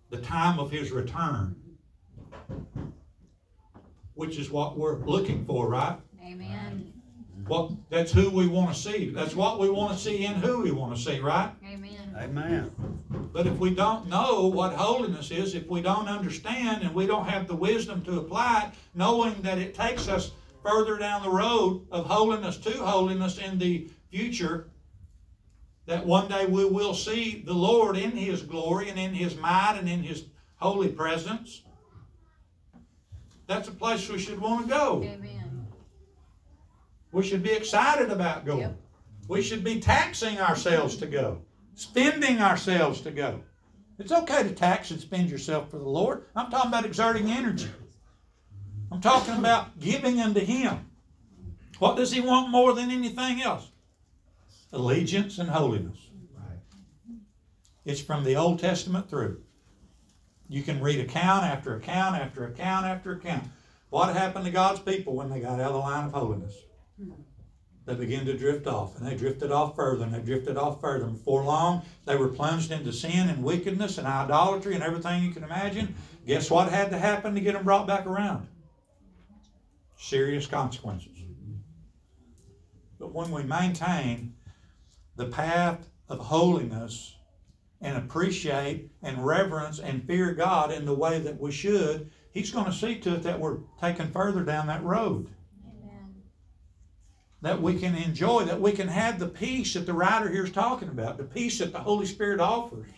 the 0.09 0.19
time 0.19 0.59
of 0.59 0.71
his 0.71 0.91
return, 0.91 1.55
which 4.15 4.39
is 4.39 4.51
what 4.51 4.79
we're 4.79 4.99
looking 5.01 5.45
for, 5.45 5.69
right? 5.69 5.99
Amen. 6.25 6.93
What 7.47 7.73
that's 7.91 8.13
who 8.13 8.31
we 8.31 8.47
want 8.47 8.75
to 8.75 8.81
see. 8.81 9.11
That's 9.11 9.35
what 9.35 9.59
we 9.59 9.69
want 9.69 9.93
to 9.93 9.99
see 9.99 10.25
and 10.25 10.37
who 10.37 10.63
we 10.63 10.71
want 10.71 10.97
to 10.97 11.03
see, 11.03 11.21
right? 11.21 11.51
Amen. 11.67 12.17
Amen. 12.17 12.71
But 13.33 13.47
if 13.47 13.59
we 13.59 13.75
don't 13.75 14.09
know 14.09 14.47
what 14.47 14.73
holiness 14.73 15.31
is, 15.31 15.55
if 15.55 15.67
we 15.67 15.83
don't 15.83 16.09
understand 16.09 16.83
and 16.83 16.95
we 16.95 17.07
don't 17.07 17.29
have 17.29 17.49
the 17.49 17.57
wisdom 17.57 18.03
to 18.05 18.19
apply 18.19 18.69
it, 18.69 18.79
knowing 18.95 19.35
that 19.43 19.59
it 19.59 19.75
takes 19.75 20.09
us 20.09 20.33
further 20.63 20.97
down 20.97 21.23
the 21.23 21.31
road 21.31 21.87
of 21.91 22.07
holiness 22.07 22.57
to 22.59 22.71
holiness 22.71 23.39
in 23.39 23.59
the 23.59 23.91
future, 24.11 24.69
that 25.87 26.07
one 26.07 26.29
day 26.29 26.47
we 26.47 26.65
will 26.65 26.95
see 26.95 27.43
the 27.45 27.53
Lord 27.53 27.97
in 27.97 28.13
His 28.13 28.43
glory 28.43 28.89
and 28.89 28.99
in 28.99 29.15
His 29.15 29.37
might 29.37 29.77
and 29.79 29.89
in 29.89 30.03
His 30.03 30.25
holy 30.57 30.89
presence. 30.89 31.63
That's 33.47 33.69
a 33.69 33.73
place 33.73 34.09
we 34.09 34.19
should 34.19 34.41
want 34.41 34.67
to 34.67 34.75
go. 34.75 35.03
Amen. 35.03 35.67
We 37.11 37.23
should 37.23 37.43
be 37.43 37.53
excited 37.53 38.11
about 38.11 38.47
going. 38.47 38.61
Yep. 38.61 38.77
We 39.29 39.43
should 39.43 39.63
be 39.63 39.81
taxing 39.81 40.39
ourselves 40.39 40.97
to 40.97 41.07
go, 41.07 41.43
spending 41.75 42.41
ourselves 42.41 43.01
to 43.03 43.11
go. 43.11 43.43
It's 43.99 44.13
okay 44.13 44.43
to 44.43 44.51
tax 44.51 44.91
and 44.91 45.01
spend 45.01 45.29
yourself 45.29 45.71
for 45.71 45.79
the 45.79 45.89
Lord. 45.89 46.25
I'm 46.35 46.51
talking 46.51 46.71
about 46.71 46.87
exerting 46.87 47.31
energy. 47.31 47.69
I'm 48.91 49.01
talking 49.01 49.37
about 49.37 49.79
giving 49.79 50.21
unto 50.21 50.41
Him. 50.41 50.91
What 51.79 51.97
does 51.97 52.13
He 52.13 52.21
want 52.21 52.51
more 52.51 52.73
than 52.73 52.91
anything 52.91 53.43
else? 53.43 53.72
Allegiance 54.73 55.39
and 55.39 55.51
holiness. 55.51 55.99
It's 57.85 58.01
from 58.01 58.25
the 58.25 58.37
Old 58.37 58.59
Testament 58.59 59.11
through. 59.11 59.43
You 60.49 60.63
can 60.63 60.81
read 60.81 61.01
account 61.01 61.45
after 61.45 61.77
account 61.77 62.17
after 62.17 62.47
account 62.47 62.87
after 62.87 63.13
account. 63.13 63.45
What 63.91 64.15
happened 64.15 64.45
to 64.45 64.51
God's 64.51 64.81
people 64.81 65.15
when 65.15 65.29
they 65.29 65.41
got 65.41 65.61
out 65.61 65.69
of 65.69 65.73
the 65.73 65.79
line 65.79 66.07
of 66.07 66.13
holiness? 66.13 66.55
Hmm. 66.99 67.13
They 67.85 67.95
began 67.97 68.25
to 68.27 68.39
drift 68.39 68.69
off, 68.69 68.97
and 68.97 69.07
they 69.07 69.17
drifted 69.17 69.51
off 69.51 69.75
further, 69.75 70.05
and 70.05 70.15
they 70.15 70.21
drifted 70.21 70.57
off 70.57 70.81
further. 70.81 71.05
And 71.05 71.15
before 71.15 71.45
long, 71.45 71.83
they 72.07 72.15
were 72.15 72.29
plunged 72.29 72.71
into 72.71 72.93
sin 72.93 73.29
and 73.29 73.43
wickedness 73.43 73.99
and 73.99 74.07
idolatry 74.07 74.75
and 74.75 74.85
everything 74.85 75.25
you 75.25 75.33
can 75.33 75.43
imagine. 75.43 75.95
Guess 76.25 76.49
what 76.49 76.71
had 76.71 76.91
to 76.91 76.99
happen 76.99 77.35
to 77.35 77.41
get 77.41 77.55
them 77.55 77.65
brought 77.65 77.89
back 77.89 78.07
around? 78.07 78.47
Serious 79.97 80.47
consequences. 80.47 81.19
Mm-hmm. 81.19 81.57
But 83.01 83.13
when 83.13 83.33
we 83.33 83.43
maintain 83.43 84.35
the 85.17 85.27
path 85.27 85.89
of 86.09 86.19
holiness 86.19 87.17
and 87.81 87.97
appreciate 87.97 88.91
and 89.03 89.25
reverence 89.25 89.79
and 89.79 90.07
fear 90.07 90.33
God 90.33 90.73
in 90.73 90.85
the 90.85 90.95
way 90.95 91.19
that 91.19 91.41
we 91.41 91.51
should, 91.51 92.11
He's 92.31 92.51
going 92.51 92.67
to 92.67 92.73
see 92.73 92.99
to 93.01 93.17
it 93.17 93.23
that 93.25 93.39
we're 93.39 93.59
taken 93.81 94.11
further 94.11 94.43
down 94.43 94.67
that 94.69 94.83
road. 94.83 95.29
Amen. 95.67 96.15
That 97.43 97.61
we 97.61 97.79
can 97.79 97.95
enjoy, 97.95 98.45
that 98.45 98.61
we 98.61 98.73
can 98.73 98.89
have 98.89 99.19
the 99.19 99.29
peace 99.29 99.75
that 99.75 99.85
the 99.85 99.93
writer 99.93 100.31
here 100.31 100.45
is 100.45 100.53
talking 100.53 100.89
about, 100.89 101.19
the 101.19 101.25
peace 101.25 101.59
that 101.59 101.73
the 101.73 101.81
Holy 101.81 102.07
Spirit 102.07 102.41
offers. 102.41 102.89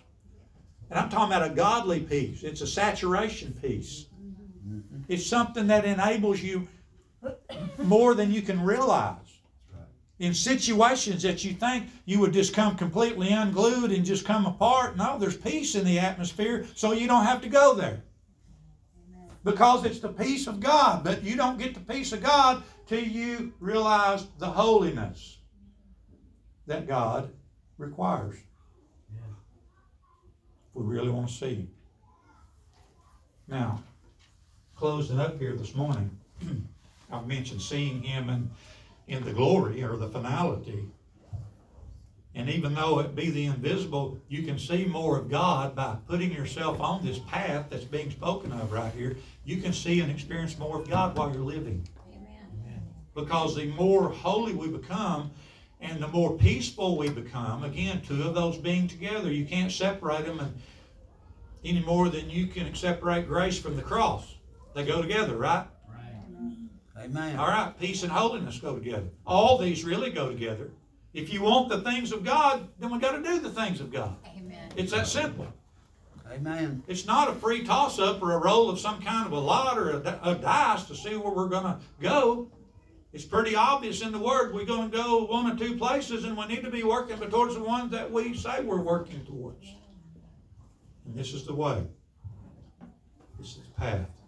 And 0.91 0.99
I'm 0.99 1.09
talking 1.09 1.35
about 1.35 1.51
a 1.51 1.55
godly 1.55 2.01
peace. 2.01 2.45
It's 2.45 2.61
a 2.61 2.67
saturation 2.67 3.59
peace. 3.61 4.07
Mm-hmm. 4.69 4.99
It's 5.09 5.27
something 5.27 5.67
that 5.67 5.85
enables 5.85 6.41
you 6.41 6.69
more 7.79 8.15
than 8.15 8.31
you 8.31 8.43
can 8.43 8.61
realize. 8.61 9.17
In 10.21 10.33
situations 10.33 11.23
that 11.23 11.45
you 11.45 11.55
think 11.55 11.89
you 12.05 12.21
would 12.21 12.33
just 12.33 12.55
come 12.55 12.77
completely 12.77 13.33
unglued 13.33 13.91
and 13.91 14.05
just 14.05 14.25
come 14.25 14.47
apart, 14.47 14.97
no, 14.97 15.19
there's 15.19 15.37
peace 15.37 15.75
in 15.75 15.85
the 15.85 15.99
atmosphere, 15.99 16.67
so 16.75 16.93
you 16.93 17.09
don't 17.09 17.25
have 17.25 17.41
to 17.43 17.49
go 17.49 17.75
there. 17.75 18.03
Because 19.43 19.85
it's 19.85 20.01
the 20.01 20.09
peace 20.09 20.47
of 20.47 20.61
God, 20.61 21.05
but 21.05 21.23
you 21.25 21.37
don't 21.37 21.59
get 21.59 21.75
the 21.75 21.81
peace 21.81 22.13
of 22.13 22.23
God 22.23 22.63
till 22.87 23.03
you 23.03 23.53
realize 23.61 24.27
the 24.39 24.47
holiness 24.47 25.39
that 26.67 26.87
God 26.87 27.31
requires. 27.77 28.37
We 30.75 30.85
really 30.85 31.11
want 31.11 31.29
to 31.29 31.35
see 31.35 31.55
Him. 31.55 31.71
Now, 33.47 33.83
closing 34.77 35.21
up 35.21 35.39
here 35.39 35.55
this 35.55 35.75
morning, 35.75 36.11
I've 37.13 37.27
mentioned 37.27 37.63
seeing 37.63 38.03
Him 38.03 38.29
in, 38.31 38.51
in 39.07 39.25
the 39.25 39.33
glory 39.33 39.83
or 39.83 39.97
the 39.97 40.09
finality. 40.09 40.89
And 42.37 42.51
even 42.51 42.75
though 42.75 42.99
it 42.99 43.15
be 43.15 43.31
the 43.31 43.45
invisible, 43.45 44.19
you 44.29 44.43
can 44.43 44.59
see 44.59 44.85
more 44.87 45.17
of 45.19 45.31
God 45.31 45.77
by 45.77 45.97
putting 46.09 46.33
yourself 46.33 46.81
on 46.81 47.05
this 47.05 47.21
path 47.21 47.67
that's 47.71 47.85
being 47.85 48.11
spoken 48.11 48.51
of 48.51 48.73
right 48.73 48.93
here. 48.93 49.17
You 49.45 49.59
can 49.59 49.73
see 49.73 50.01
and 50.01 50.11
experience 50.11 50.59
more 50.59 50.81
of 50.81 50.91
God 50.91 51.17
while 51.17 51.33
you're 51.33 51.45
living. 51.45 51.87
Amen. 52.13 52.83
Because 53.15 53.55
the 53.55 53.67
more 53.67 54.09
holy 54.09 54.53
we 54.53 54.67
become 54.67 55.31
and 55.81 56.03
the 56.03 56.09
more 56.09 56.37
peaceful 56.37 56.99
we 56.99 57.09
become, 57.09 57.63
again, 57.63 58.03
two 58.03 58.23
of 58.25 58.35
those 58.35 58.57
being 58.57 58.89
together, 58.89 59.31
you 59.31 59.45
can't 59.45 59.71
separate 59.71 60.27
them 60.27 60.41
and 60.41 60.55
any 61.65 61.85
more 61.85 62.09
than 62.09 62.29
you 62.29 62.49
can 62.49 62.75
separate 62.75 63.29
grace 63.29 63.59
from 63.59 63.77
the 63.77 63.83
cross. 63.83 64.35
They 64.75 64.85
go 64.85 65.01
together, 65.01 65.37
right? 65.37 65.67
Right. 67.05 67.11
Amen. 67.11 67.39
All 67.39 67.49
right, 67.49 67.73
peace 67.79 68.03
and 68.03 68.13
holiness 68.13 68.59
go 68.59 68.75
together. 68.75 69.09
All 69.27 69.59
these 69.59 69.85
really 69.85 70.11
go 70.11 70.31
together. 70.31 70.71
If 71.13 71.33
you 71.33 71.43
want 71.43 71.69
the 71.69 71.81
things 71.81 72.13
of 72.13 72.25
God, 72.25 72.69
then 72.79 72.91
we 72.91 72.99
got 72.99 73.13
to 73.13 73.23
do 73.23 73.39
the 73.41 73.51
things 73.51 73.81
of 73.81 73.93
God. 73.93 74.17
Amen. 74.37 74.71
It's 74.77 74.93
that 74.93 75.07
simple. 75.07 75.47
Amen. 76.33 76.83
It's 76.89 77.07
not 77.07 77.29
a 77.29 77.35
free 77.35 77.65
toss 77.65 77.99
up 77.99 78.23
or 78.23 78.33
a 78.33 78.39
roll 78.39 78.71
of 78.71 78.81
some 78.81 79.01
kind 79.01 79.27
of 79.27 79.33
a 79.33 79.39
lot 79.39 79.79
or 79.79 79.91
a, 79.91 80.21
a 80.23 80.35
dice 80.35 80.85
to 80.85 80.97
see 80.97 81.15
where 81.17 81.33
we're 81.33 81.49
going 81.49 81.65
to 81.65 81.79
go. 82.01 82.49
It's 83.13 83.25
pretty 83.25 83.55
obvious 83.55 84.03
in 84.03 84.11
the 84.11 84.19
Word 84.19 84.53
we're 84.53 84.65
going 84.65 84.91
to 84.91 84.97
go 84.97 85.25
one 85.27 85.49
or 85.49 85.57
two 85.57 85.77
places 85.77 86.25
and 86.25 86.37
we 86.37 86.47
need 86.47 86.65
to 86.65 86.71
be 86.71 86.83
working 86.83 87.19
towards 87.19 87.55
the 87.55 87.63
ones 87.63 87.93
that 87.93 88.11
we 88.11 88.35
say 88.35 88.63
we're 88.63 88.81
working 88.81 89.25
towards. 89.25 89.73
And 91.05 91.15
this 91.15 91.33
is 91.35 91.45
the 91.45 91.55
way, 91.55 91.85
this 93.39 93.51
is 93.51 93.59
the 93.59 93.81
path. 93.81 94.24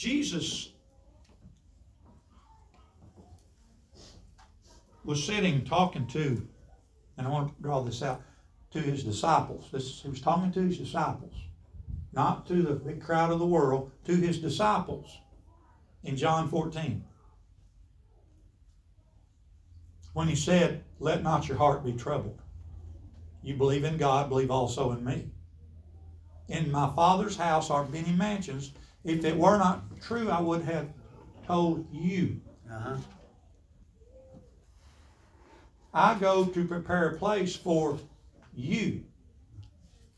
Jesus 0.00 0.70
was 5.04 5.22
sitting 5.22 5.62
talking 5.62 6.06
to, 6.06 6.48
and 7.18 7.26
I 7.26 7.30
want 7.30 7.54
to 7.54 7.62
draw 7.62 7.82
this 7.82 8.02
out, 8.02 8.22
to 8.70 8.78
his 8.78 9.04
disciples. 9.04 9.68
This, 9.70 10.00
he 10.00 10.08
was 10.08 10.22
talking 10.22 10.52
to 10.52 10.62
his 10.62 10.78
disciples, 10.78 11.34
not 12.14 12.46
to 12.46 12.62
the 12.62 12.72
big 12.72 13.02
crowd 13.02 13.30
of 13.30 13.40
the 13.40 13.46
world, 13.46 13.92
to 14.06 14.16
his 14.16 14.38
disciples 14.38 15.18
in 16.02 16.16
John 16.16 16.48
14. 16.48 17.04
When 20.14 20.28
he 20.28 20.34
said, 20.34 20.82
Let 20.98 21.22
not 21.22 21.46
your 21.46 21.58
heart 21.58 21.84
be 21.84 21.92
troubled. 21.92 22.40
You 23.42 23.52
believe 23.52 23.84
in 23.84 23.98
God, 23.98 24.30
believe 24.30 24.50
also 24.50 24.92
in 24.92 25.04
me. 25.04 25.26
In 26.48 26.72
my 26.72 26.90
Father's 26.96 27.36
house 27.36 27.68
are 27.68 27.84
many 27.84 28.12
mansions. 28.12 28.72
If 29.04 29.24
it 29.24 29.36
were 29.36 29.56
not 29.56 30.00
true, 30.00 30.30
I 30.30 30.40
would 30.40 30.62
have 30.62 30.88
told 31.46 31.86
you. 31.92 32.40
Uh-huh. 32.70 32.96
I 35.92 36.14
go 36.14 36.44
to 36.44 36.64
prepare 36.66 37.10
a 37.10 37.18
place 37.18 37.56
for 37.56 37.98
you. 38.54 39.04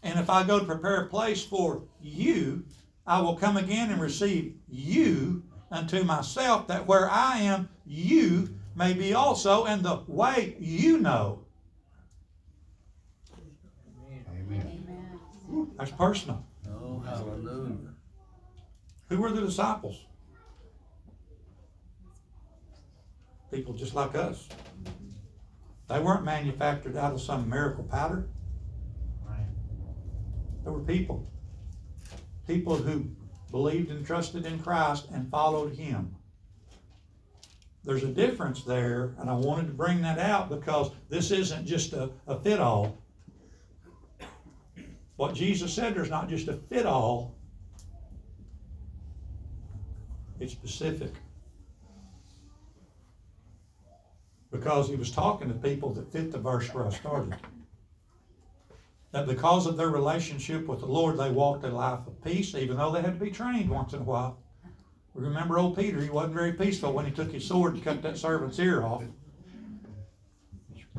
And 0.03 0.19
if 0.19 0.29
I 0.29 0.43
go 0.43 0.59
to 0.59 0.65
prepare 0.65 1.03
a 1.03 1.07
place 1.07 1.45
for 1.45 1.85
you, 2.01 2.65
I 3.07 3.21
will 3.21 3.37
come 3.37 3.57
again 3.57 3.91
and 3.91 4.01
receive 4.01 4.55
you 4.69 5.45
unto 5.71 6.03
myself, 6.05 6.67
that 6.67 6.87
where 6.87 7.09
I 7.09 7.39
am, 7.39 7.69
you 7.87 8.55
may 8.75 8.93
be 8.93 9.15
also, 9.15 9.65
and 9.65 9.83
the 9.83 10.03
way 10.07 10.57
you 10.61 10.99
know. 10.99 11.41
Amen. 14.29 14.85
Amen. 15.49 15.71
That's 15.79 15.91
personal. 15.93 16.45
Oh, 16.69 17.01
hallelujah. 17.01 17.92
Who 19.13 19.21
were 19.21 19.31
the 19.31 19.43
disciples? 19.43 20.07
People 23.51 23.75
just 23.75 23.95
like 23.95 24.15
us. 24.15 24.49
They 25.87 26.01
weren't 26.01 26.25
manufactured 26.25 26.97
out 26.97 27.13
of 27.13 27.21
some 27.21 27.47
miracle 27.47 27.85
powder. 27.85 28.27
They 30.65 30.71
were 30.71 30.81
people. 30.81 31.31
People 32.47 32.75
who 32.75 33.11
believed 33.51 33.91
and 33.91 34.07
trusted 34.07 34.47
in 34.47 34.59
Christ 34.59 35.09
and 35.13 35.31
followed 35.31 35.75
Him. 35.75 36.17
There's 37.85 38.05
a 38.05 38.09
difference 38.09 38.65
there, 38.65 39.15
and 39.19 39.29
I 39.29 39.35
wanted 39.35 39.67
to 39.67 39.75
bring 39.75 40.01
that 40.01 40.21
out 40.21 40.49
because 40.49 40.91
this 41.11 41.31
isn't 41.31 41.67
just 41.67 41.93
a, 41.93 42.09
a 42.27 42.41
fit 42.41 42.61
all. 42.61 42.97
What 45.17 45.35
Jesus 45.35 45.71
said, 45.75 45.95
there's 45.95 46.09
not 46.09 46.31
just 46.31 46.49
a 46.49 46.55
fit 46.55 46.87
all, 46.87 47.37
it's 50.43 50.53
specific. 50.53 51.13
Because 54.51 54.89
he 54.89 54.97
was 54.97 55.11
talking 55.11 55.49
to 55.49 55.55
people 55.55 55.91
that 55.95 56.13
fit 56.13 56.31
the 56.31 56.39
verse 56.39 56.73
where 56.75 56.87
I 56.87 56.91
started 56.91 57.37
that 59.13 59.27
because 59.27 59.67
of 59.67 59.77
their 59.77 59.91
relationship 59.91 60.67
with 60.67 60.81
the 60.81 60.87
Lord, 60.87 61.19
they 61.19 61.31
walked 61.31 61.65
a 61.65 61.69
life 61.69 62.01
of 62.07 62.25
peace, 62.25 62.55
even 62.55 62.79
though 62.79 62.91
they 62.91 63.03
had 63.03 63.19
to 63.19 63.25
be 63.25 63.31
trained 63.31 63.71
once 63.71 63.93
in 63.93 64.01
a 64.01 64.05
while. 64.05 64.39
We 65.15 65.23
remember 65.23 65.59
old 65.59 65.77
Peter, 65.77 66.01
he 66.01 66.09
wasn't 66.09 66.35
very 66.35 66.55
peaceful 66.55 66.95
when 66.95 67.05
he 67.05 67.13
took 67.13 67.31
his 67.31 67.47
sword 67.47 67.75
and 67.75 67.85
cut 67.85 68.03
that 68.03 68.17
servant's 68.17 68.59
ear 68.59 68.83
off. 68.83 69.05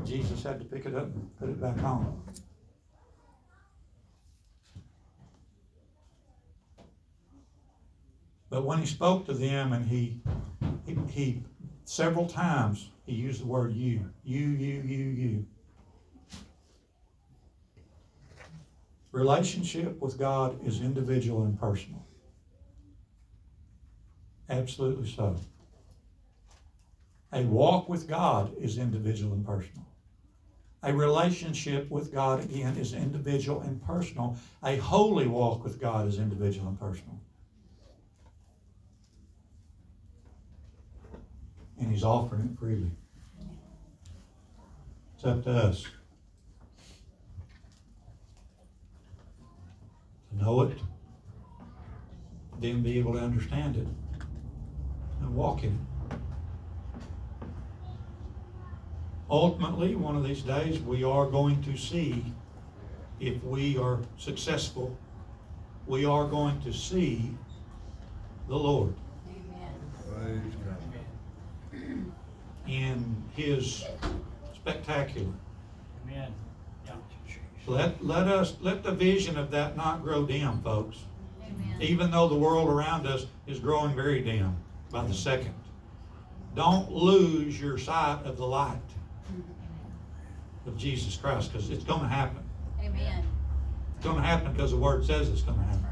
Jesus 0.06 0.44
had 0.44 0.60
to 0.60 0.66
pick 0.66 0.86
it 0.86 0.96
up 0.96 1.06
and 1.06 1.40
put 1.40 1.50
it 1.50 1.60
back 1.60 1.78
on. 1.84 2.22
But 8.54 8.66
when 8.66 8.78
he 8.78 8.86
spoke 8.86 9.26
to 9.26 9.34
them 9.34 9.74
and 9.74 9.84
he, 9.84 10.22
he, 10.86 10.96
he 11.10 11.44
several 11.86 12.28
times, 12.28 12.92
he 13.04 13.14
used 13.14 13.42
the 13.42 13.48
word 13.48 13.74
you, 13.74 14.12
you, 14.24 14.46
you, 14.46 14.84
you, 14.86 15.06
you. 15.06 15.46
Relationship 19.12 20.00
with 20.00 20.20
God 20.20 20.64
is 20.64 20.82
individual 20.82 21.46
and 21.46 21.60
personal. 21.60 22.06
Absolutely 24.48 25.10
so. 25.10 25.36
A 27.32 27.42
walk 27.42 27.90
with 27.90 28.08
God 28.08 28.56
is 28.62 28.78
individual 28.78 29.34
and 29.34 29.44
personal. 29.44 29.88
A 30.84 30.94
relationship 30.94 31.90
with 31.90 32.14
God, 32.14 32.44
again, 32.44 32.78
is 32.78 32.94
individual 32.94 33.62
and 33.62 33.84
personal. 33.84 34.38
A 34.64 34.76
holy 34.76 35.26
walk 35.26 35.64
with 35.64 35.82
God 35.82 36.08
is 36.08 36.20
individual 36.20 36.68
and 36.68 36.80
personal. 36.80 37.20
And 41.80 41.92
He's 41.92 42.04
offering 42.04 42.50
it 42.54 42.60
freely. 42.60 42.92
It's 45.16 45.26
up 45.26 45.44
to 45.44 45.52
us. 45.52 45.86
to 50.38 50.44
know 50.44 50.62
it, 50.62 50.78
then 52.60 52.82
be 52.82 52.98
able 53.00 53.14
to 53.14 53.20
understand 53.20 53.78
it 53.78 53.88
and 55.22 55.36
walk 55.36 55.64
in 55.64 55.70
it. 56.12 56.18
Ultimately, 59.30 59.96
one 59.96 60.16
of 60.16 60.24
these 60.24 60.42
days, 60.42 60.80
we 60.80 61.04
are 61.04 61.26
going 61.26 61.62
to 61.64 61.76
see 61.76 62.24
if 63.20 63.44
we 63.44 63.78
are 63.78 64.00
successful, 64.18 64.98
we 65.88 66.06
are 66.06 66.28
going 66.28 66.62
to 66.62 66.74
see 66.74 67.36
the 68.48 68.56
Lord. 68.56 68.94
Amen. 70.16 70.54
Praise 71.74 71.88
God. 71.88 72.72
in 72.72 73.24
his 73.36 73.86
spectacular. 74.56 75.34
Amen. 76.08 76.34
Yeah. 76.86 76.94
Let, 77.68 78.04
let 78.06 78.28
us, 78.28 78.56
let 78.62 78.84
the 78.84 78.92
vision 78.92 79.38
of 79.38 79.52
that 79.52 79.76
not 79.78 80.04
grow 80.04 80.26
dim, 80.26 80.62
folks. 80.62 81.00
Amen. 81.42 81.82
Even 81.82 82.12
though 82.12 82.28
the 82.28 82.36
world 82.36 82.70
around 82.70 83.08
us 83.08 83.26
is 83.48 83.60
growing 83.60 83.96
very 83.96 84.22
dim 84.22 84.56
by 84.92 85.06
the 85.06 85.14
second. 85.14 85.54
Don't 86.56 86.92
lose 86.92 87.60
your 87.60 87.78
sight 87.78 88.22
of 88.26 88.38
the 88.38 88.46
light 88.46 88.78
of 90.66 90.78
Jesus 90.78 91.18
Christ, 91.18 91.52
because 91.52 91.70
it's 91.70 91.84
gonna 91.84 92.08
happen. 92.08 92.44
Amen. 92.82 93.24
It's 93.98 94.06
gonna 94.06 94.22
happen 94.22 94.54
because 94.54 94.72
the 94.72 94.78
word 94.78 95.06
says 95.06 95.30
it's 95.30 95.42
gonna 95.42 95.64
happen. 95.64 95.86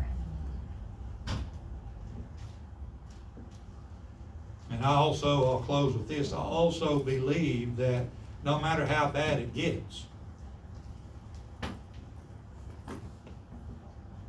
And 4.71 4.85
I 4.85 4.93
also, 4.95 5.51
I'll 5.51 5.59
close 5.59 5.93
with 5.93 6.07
this, 6.07 6.31
I 6.31 6.37
also 6.37 6.99
believe 6.99 7.75
that 7.77 8.05
no 8.43 8.59
matter 8.59 8.85
how 8.85 9.09
bad 9.09 9.39
it 9.39 9.53
gets, 9.53 10.05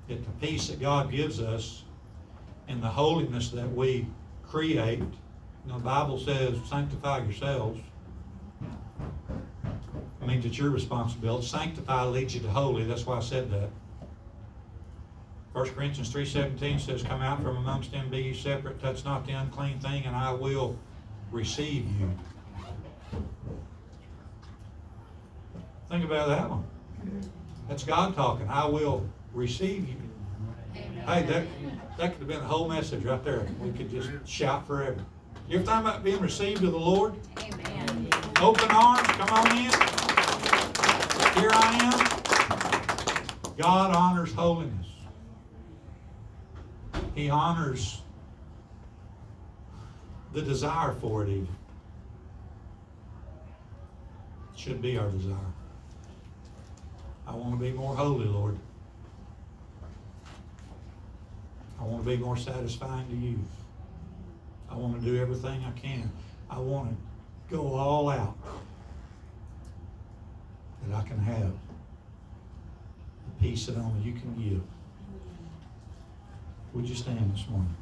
that 0.08 0.24
the 0.24 0.46
peace 0.46 0.68
that 0.68 0.80
God 0.80 1.10
gives 1.10 1.40
us 1.40 1.84
and 2.68 2.82
the 2.82 2.88
holiness 2.88 3.50
that 3.50 3.70
we 3.72 4.06
create, 4.42 4.98
you 4.98 5.08
know, 5.66 5.78
the 5.78 5.84
Bible 5.84 6.18
says 6.18 6.58
sanctify 6.68 7.18
yourselves. 7.18 7.80
I 10.20 10.26
mean, 10.26 10.42
it's 10.44 10.58
your 10.58 10.70
responsibility. 10.70 11.46
Sanctify 11.46 12.04
leads 12.04 12.34
you 12.34 12.40
to 12.40 12.48
holy. 12.48 12.84
That's 12.84 13.06
why 13.06 13.16
I 13.16 13.20
said 13.20 13.50
that. 13.50 13.70
First 15.52 15.74
Corinthians 15.74 16.10
three 16.10 16.24
seventeen 16.24 16.78
says, 16.78 17.02
Come 17.02 17.20
out 17.20 17.42
from 17.42 17.58
amongst 17.58 17.92
them, 17.92 18.08
be 18.08 18.18
ye 18.18 18.34
separate, 18.34 18.80
touch 18.80 19.04
not 19.04 19.26
the 19.26 19.32
unclean 19.32 19.78
thing, 19.80 20.06
and 20.06 20.16
I 20.16 20.32
will 20.32 20.78
receive 21.30 21.86
you. 22.00 22.10
Think 25.90 26.04
about 26.04 26.28
that 26.28 26.48
one. 26.48 26.64
That's 27.68 27.84
God 27.84 28.14
talking. 28.14 28.48
I 28.48 28.64
will 28.64 29.06
receive 29.34 29.88
you. 29.88 29.96
Hey, 30.72 31.22
that, 31.24 31.46
that 31.98 32.12
could 32.12 32.18
have 32.20 32.28
been 32.28 32.40
the 32.40 32.46
whole 32.46 32.66
message 32.66 33.04
right 33.04 33.22
there. 33.22 33.46
We 33.60 33.72
could 33.72 33.90
just 33.90 34.10
shout 34.26 34.66
forever. 34.66 35.04
You 35.48 35.58
ever 35.58 35.66
think 35.66 35.80
about 35.80 36.02
being 36.02 36.20
received 36.20 36.64
of 36.64 36.72
the 36.72 36.78
Lord? 36.78 37.14
Amen. 37.40 38.08
Open 38.40 38.70
arms, 38.70 39.06
come 39.08 39.28
on 39.28 39.50
in. 39.50 39.70
Here 41.38 41.50
I 41.52 41.78
am. 41.82 43.56
God 43.58 43.94
honors 43.94 44.32
holiness. 44.32 44.91
He 47.14 47.28
honors 47.28 48.00
the 50.32 50.42
desire 50.42 50.92
for 50.92 51.24
it 51.24 51.28
even. 51.28 51.48
Should 54.56 54.80
be 54.80 54.96
our 54.96 55.08
desire. 55.10 55.36
I 57.26 57.34
want 57.34 57.58
to 57.58 57.64
be 57.64 57.72
more 57.72 57.94
holy, 57.94 58.26
Lord. 58.26 58.58
I 61.80 61.84
want 61.84 62.04
to 62.04 62.08
be 62.08 62.16
more 62.16 62.36
satisfying 62.36 63.08
to 63.08 63.16
you. 63.16 63.38
I 64.70 64.76
want 64.76 65.00
to 65.00 65.04
do 65.04 65.20
everything 65.20 65.64
I 65.66 65.78
can. 65.78 66.10
I 66.48 66.58
want 66.58 66.90
to 66.90 67.54
go 67.54 67.74
all 67.74 68.08
out 68.08 68.36
that 70.86 70.96
I 70.96 71.02
can 71.06 71.18
have 71.18 71.52
the 73.26 73.40
peace 73.40 73.66
that 73.66 73.76
only 73.76 74.00
you 74.02 74.12
can 74.12 74.34
give. 74.36 74.62
Would 76.74 76.88
you 76.88 76.94
stand 76.94 77.34
this 77.34 77.46
morning? 77.50 77.76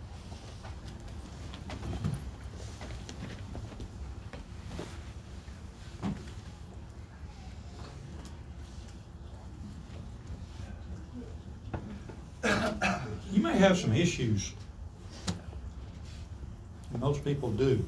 You 13.32 13.41
may 13.43 13.57
have 13.59 13.78
some 13.78 13.95
issues. 13.95 14.53
Most 16.99 17.24
people 17.24 17.53
do. 17.53 17.86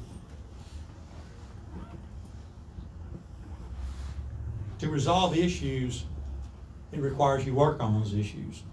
To 4.79 4.89
resolve 4.89 5.37
issues, 5.37 6.05
it 6.93 6.99
requires 6.99 7.45
you 7.45 7.53
work 7.53 7.81
on 7.81 7.99
those 7.99 8.13
issues. 8.13 8.63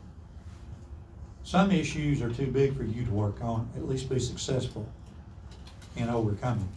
Some 1.50 1.72
issues 1.72 2.22
are 2.22 2.30
too 2.30 2.46
big 2.46 2.76
for 2.76 2.84
you 2.84 3.04
to 3.04 3.10
work 3.10 3.42
on, 3.42 3.68
at 3.74 3.88
least 3.88 4.08
be 4.08 4.20
successful 4.20 4.88
in 5.96 6.08
overcoming. 6.08 6.68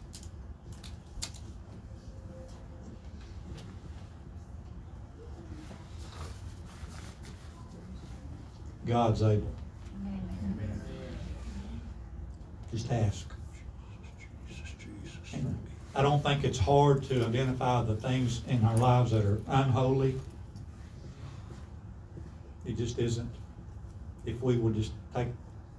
God's 8.87 9.21
able. 9.21 9.53
Amen. 10.07 10.81
Just 12.71 12.91
ask. 12.91 13.27
And 15.33 15.55
I 15.93 16.01
don't 16.01 16.23
think 16.23 16.43
it's 16.43 16.57
hard 16.57 17.03
to 17.03 17.23
identify 17.27 17.83
the 17.83 17.95
things 17.95 18.41
in 18.47 18.65
our 18.65 18.77
lives 18.77 19.11
that 19.11 19.23
are 19.23 19.39
unholy. 19.49 20.19
It 22.65 22.75
just 22.75 22.97
isn't. 22.97 23.42
If 24.25 24.41
we 24.41 24.57
would 24.57 24.75
just 24.75 24.91
take 25.13 25.27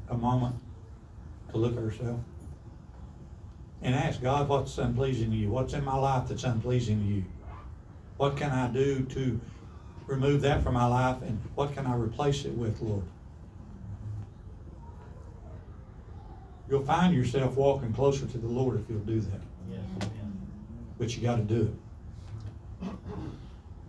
a 0.08 0.16
moment 0.16 0.56
to 1.50 1.56
look 1.56 1.76
at 1.76 1.82
ourselves 1.82 2.22
and 3.82 3.94
ask 3.94 4.20
God, 4.20 4.48
what's 4.48 4.76
unpleasing 4.78 5.30
to 5.30 5.36
you? 5.36 5.50
What's 5.50 5.74
in 5.74 5.84
my 5.84 5.96
life 5.96 6.28
that's 6.28 6.44
unpleasing 6.44 7.00
to 7.00 7.06
you? 7.06 7.24
What 8.16 8.36
can 8.36 8.50
I 8.50 8.68
do 8.68 9.04
to 9.04 9.40
remove 10.06 10.42
that 10.42 10.62
from 10.62 10.74
my 10.74 10.86
life 10.86 11.22
and 11.22 11.40
what 11.54 11.74
can 11.74 11.86
I 11.86 11.94
replace 11.94 12.44
it 12.44 12.52
with, 12.52 12.80
Lord? 12.80 13.04
You'll 16.68 16.84
find 16.84 17.14
yourself 17.14 17.56
walking 17.56 17.92
closer 17.92 18.26
to 18.26 18.38
the 18.38 18.46
Lord 18.46 18.80
if 18.80 18.88
you'll 18.88 19.00
do 19.00 19.20
that 19.20 19.40
Yes. 19.70 20.10
But 20.98 21.16
you 21.16 21.22
got 21.22 21.36
to 21.36 21.42
do 21.42 21.74
it. 22.82 22.88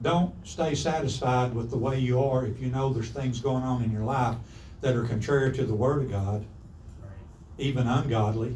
Don't 0.01 0.33
stay 0.45 0.75
satisfied 0.75 1.53
with 1.53 1.69
the 1.69 1.77
way 1.77 1.99
you 1.99 2.21
are 2.23 2.45
if 2.45 2.59
you 2.59 2.67
know 2.67 2.93
there's 2.93 3.09
things 3.09 3.39
going 3.39 3.63
on 3.63 3.83
in 3.83 3.91
your 3.91 4.03
life 4.03 4.35
that 4.81 4.95
are 4.95 5.03
contrary 5.03 5.51
to 5.53 5.65
the 5.65 5.73
Word 5.73 6.03
of 6.03 6.11
God, 6.11 6.45
even 7.57 7.87
ungodly. 7.87 8.55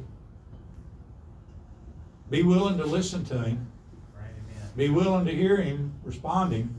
Be 2.30 2.44
willing 2.44 2.78
to 2.78 2.86
listen 2.86 3.26
to 3.26 3.42
Him. 3.42 3.72
Be 4.76 4.90
willing 4.90 5.26
to 5.26 5.34
hear 5.34 5.58
Him 5.58 5.94
responding. 6.04 6.76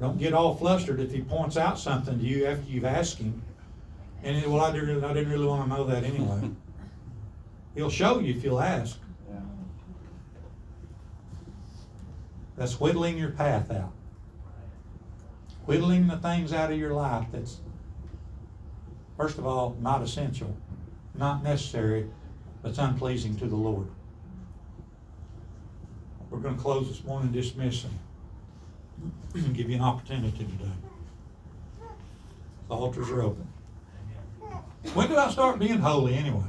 Don't 0.00 0.18
get 0.18 0.32
all 0.32 0.54
flustered 0.54 1.00
if 1.00 1.12
He 1.12 1.20
points 1.20 1.56
out 1.56 1.78
something 1.78 2.18
to 2.18 2.24
you 2.24 2.46
after 2.46 2.68
you've 2.68 2.84
asked 2.84 3.18
Him. 3.18 3.42
And, 4.22 4.44
well, 4.52 4.64
I 4.64 4.72
didn't, 4.72 5.04
I 5.04 5.12
didn't 5.12 5.30
really 5.30 5.46
want 5.46 5.62
to 5.62 5.68
know 5.68 5.84
that 5.84 6.02
anyway. 6.02 6.50
He'll 7.74 7.90
show 7.90 8.18
you 8.18 8.34
if 8.34 8.42
you'll 8.42 8.60
ask. 8.60 8.98
That's 12.58 12.80
whittling 12.80 13.16
your 13.16 13.30
path 13.30 13.70
out. 13.70 13.92
Whittling 15.64 16.08
the 16.08 16.16
things 16.16 16.52
out 16.52 16.72
of 16.72 16.78
your 16.78 16.92
life 16.92 17.28
that's, 17.30 17.58
first 19.16 19.38
of 19.38 19.46
all, 19.46 19.76
not 19.80 20.02
essential, 20.02 20.56
not 21.14 21.44
necessary, 21.44 22.10
but 22.60 22.76
unpleasing 22.76 23.36
to 23.36 23.46
the 23.46 23.54
Lord. 23.54 23.86
We're 26.30 26.40
going 26.40 26.56
to 26.56 26.60
close 26.60 26.88
this 26.88 27.04
morning 27.04 27.30
dismissing. 27.30 27.96
And 29.34 29.54
give 29.54 29.70
you 29.70 29.76
an 29.76 29.82
opportunity 29.82 30.38
today. 30.38 30.72
The 32.68 32.74
altars 32.74 33.08
are 33.10 33.22
open. 33.22 33.46
When 34.94 35.08
did 35.08 35.16
I 35.16 35.30
start 35.30 35.60
being 35.60 35.78
holy 35.78 36.14
anyway? 36.14 36.42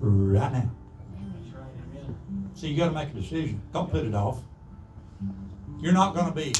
Right 0.00 0.52
now. 0.52 0.70
That's 2.54 2.62
right. 2.64 2.66
Amen. 2.66 2.66
So 2.66 2.66
you 2.66 2.76
gotta 2.76 2.92
make 2.92 3.08
a 3.10 3.20
decision. 3.20 3.60
Don't 3.72 3.90
put 3.90 4.04
it 4.04 4.14
off. 4.14 4.40
You're 5.80 5.92
not 5.92 6.14
gonna 6.14 6.32
be 6.34 6.52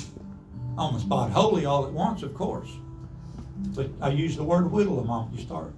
on 0.76 0.94
the 0.94 1.00
spot 1.00 1.30
holy 1.30 1.64
all 1.66 1.86
at 1.86 1.92
once, 1.92 2.22
of 2.22 2.34
course. 2.34 2.70
But 3.74 3.90
I 4.00 4.08
use 4.08 4.36
the 4.36 4.44
word 4.44 4.70
whittle 4.70 4.96
the 4.96 5.04
moment 5.04 5.38
you 5.38 5.44
start. 5.44 5.72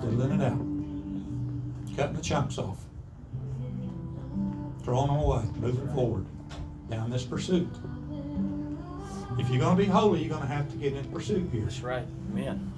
Whittling 0.00 0.40
it 0.40 0.44
out. 0.44 0.58
Cutting 1.96 2.16
the 2.16 2.22
chunks 2.22 2.58
off. 2.58 2.78
Throwing 4.84 5.08
them 5.08 5.16
away, 5.16 5.44
moving 5.56 5.88
forward 5.94 6.26
down 6.90 7.10
this 7.10 7.24
pursuit. 7.24 7.68
If 9.38 9.50
you're 9.50 9.60
gonna 9.60 9.76
be 9.76 9.84
holy, 9.84 10.20
you're 10.22 10.30
gonna 10.30 10.46
have 10.46 10.70
to 10.70 10.76
get 10.76 10.94
in 10.94 11.04
pursuit 11.06 11.50
here, 11.52 11.62
That's 11.62 11.80
right. 11.80 12.06
Amen. 12.32 12.72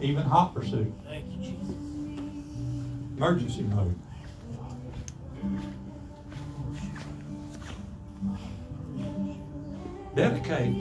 even 0.00 0.22
hot 0.22 0.54
pursuit, 0.54 0.92
Thank 1.04 1.24
you, 1.32 1.38
Jesus. 1.38 1.74
emergency 3.16 3.62
mode. 3.62 3.94
Dedicate, 10.16 10.74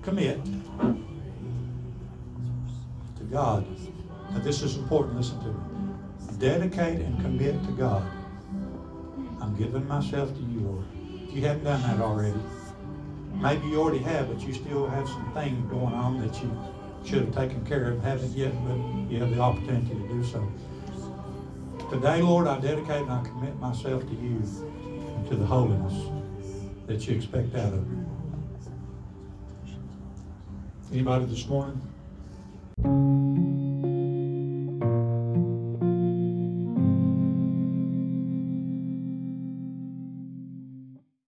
commit 0.00 0.42
to 3.18 3.24
God. 3.30 3.66
Now, 4.32 4.38
this 4.38 4.62
is 4.62 4.78
important, 4.78 5.18
listen 5.18 5.38
to 5.40 5.48
me. 5.48 6.38
Dedicate 6.38 7.00
and 7.00 7.20
commit 7.20 7.62
to 7.64 7.72
God. 7.72 8.10
I'm 9.38 9.54
giving 9.58 9.86
myself 9.86 10.34
to 10.34 10.40
you, 10.40 10.60
Lord. 10.60 10.86
If 11.28 11.36
you 11.36 11.42
haven't 11.42 11.64
done 11.64 11.82
that 11.82 12.00
already, 12.00 12.40
maybe 13.34 13.66
you 13.66 13.82
already 13.82 13.98
have, 13.98 14.28
but 14.28 14.40
you 14.40 14.54
still 14.54 14.88
have 14.88 15.06
some 15.06 15.30
things 15.34 15.70
going 15.70 15.92
on 15.92 16.26
that 16.26 16.42
you 16.42 16.50
should 17.04 17.26
have 17.26 17.34
taken 17.34 17.66
care 17.66 17.92
of, 17.92 18.02
haven't 18.02 18.32
yet, 18.32 18.54
but 18.66 18.78
you 19.10 19.18
have 19.18 19.28
the 19.28 19.40
opportunity 19.40 19.94
to 19.94 20.08
do 20.08 20.24
so. 20.24 20.50
Today, 21.90 22.22
Lord, 22.22 22.46
I 22.46 22.58
dedicate 22.60 23.02
and 23.02 23.10
I 23.12 23.22
commit 23.22 23.58
myself 23.58 24.08
to 24.08 24.14
you 24.14 24.42
and 24.86 25.28
to 25.28 25.36
the 25.36 25.44
holiness 25.44 26.11
that 26.86 27.06
you 27.06 27.16
expect 27.16 27.54
out 27.54 27.72
of. 27.72 27.86
Anybody 30.92 31.24
this 31.24 31.46
morning? 31.46 31.80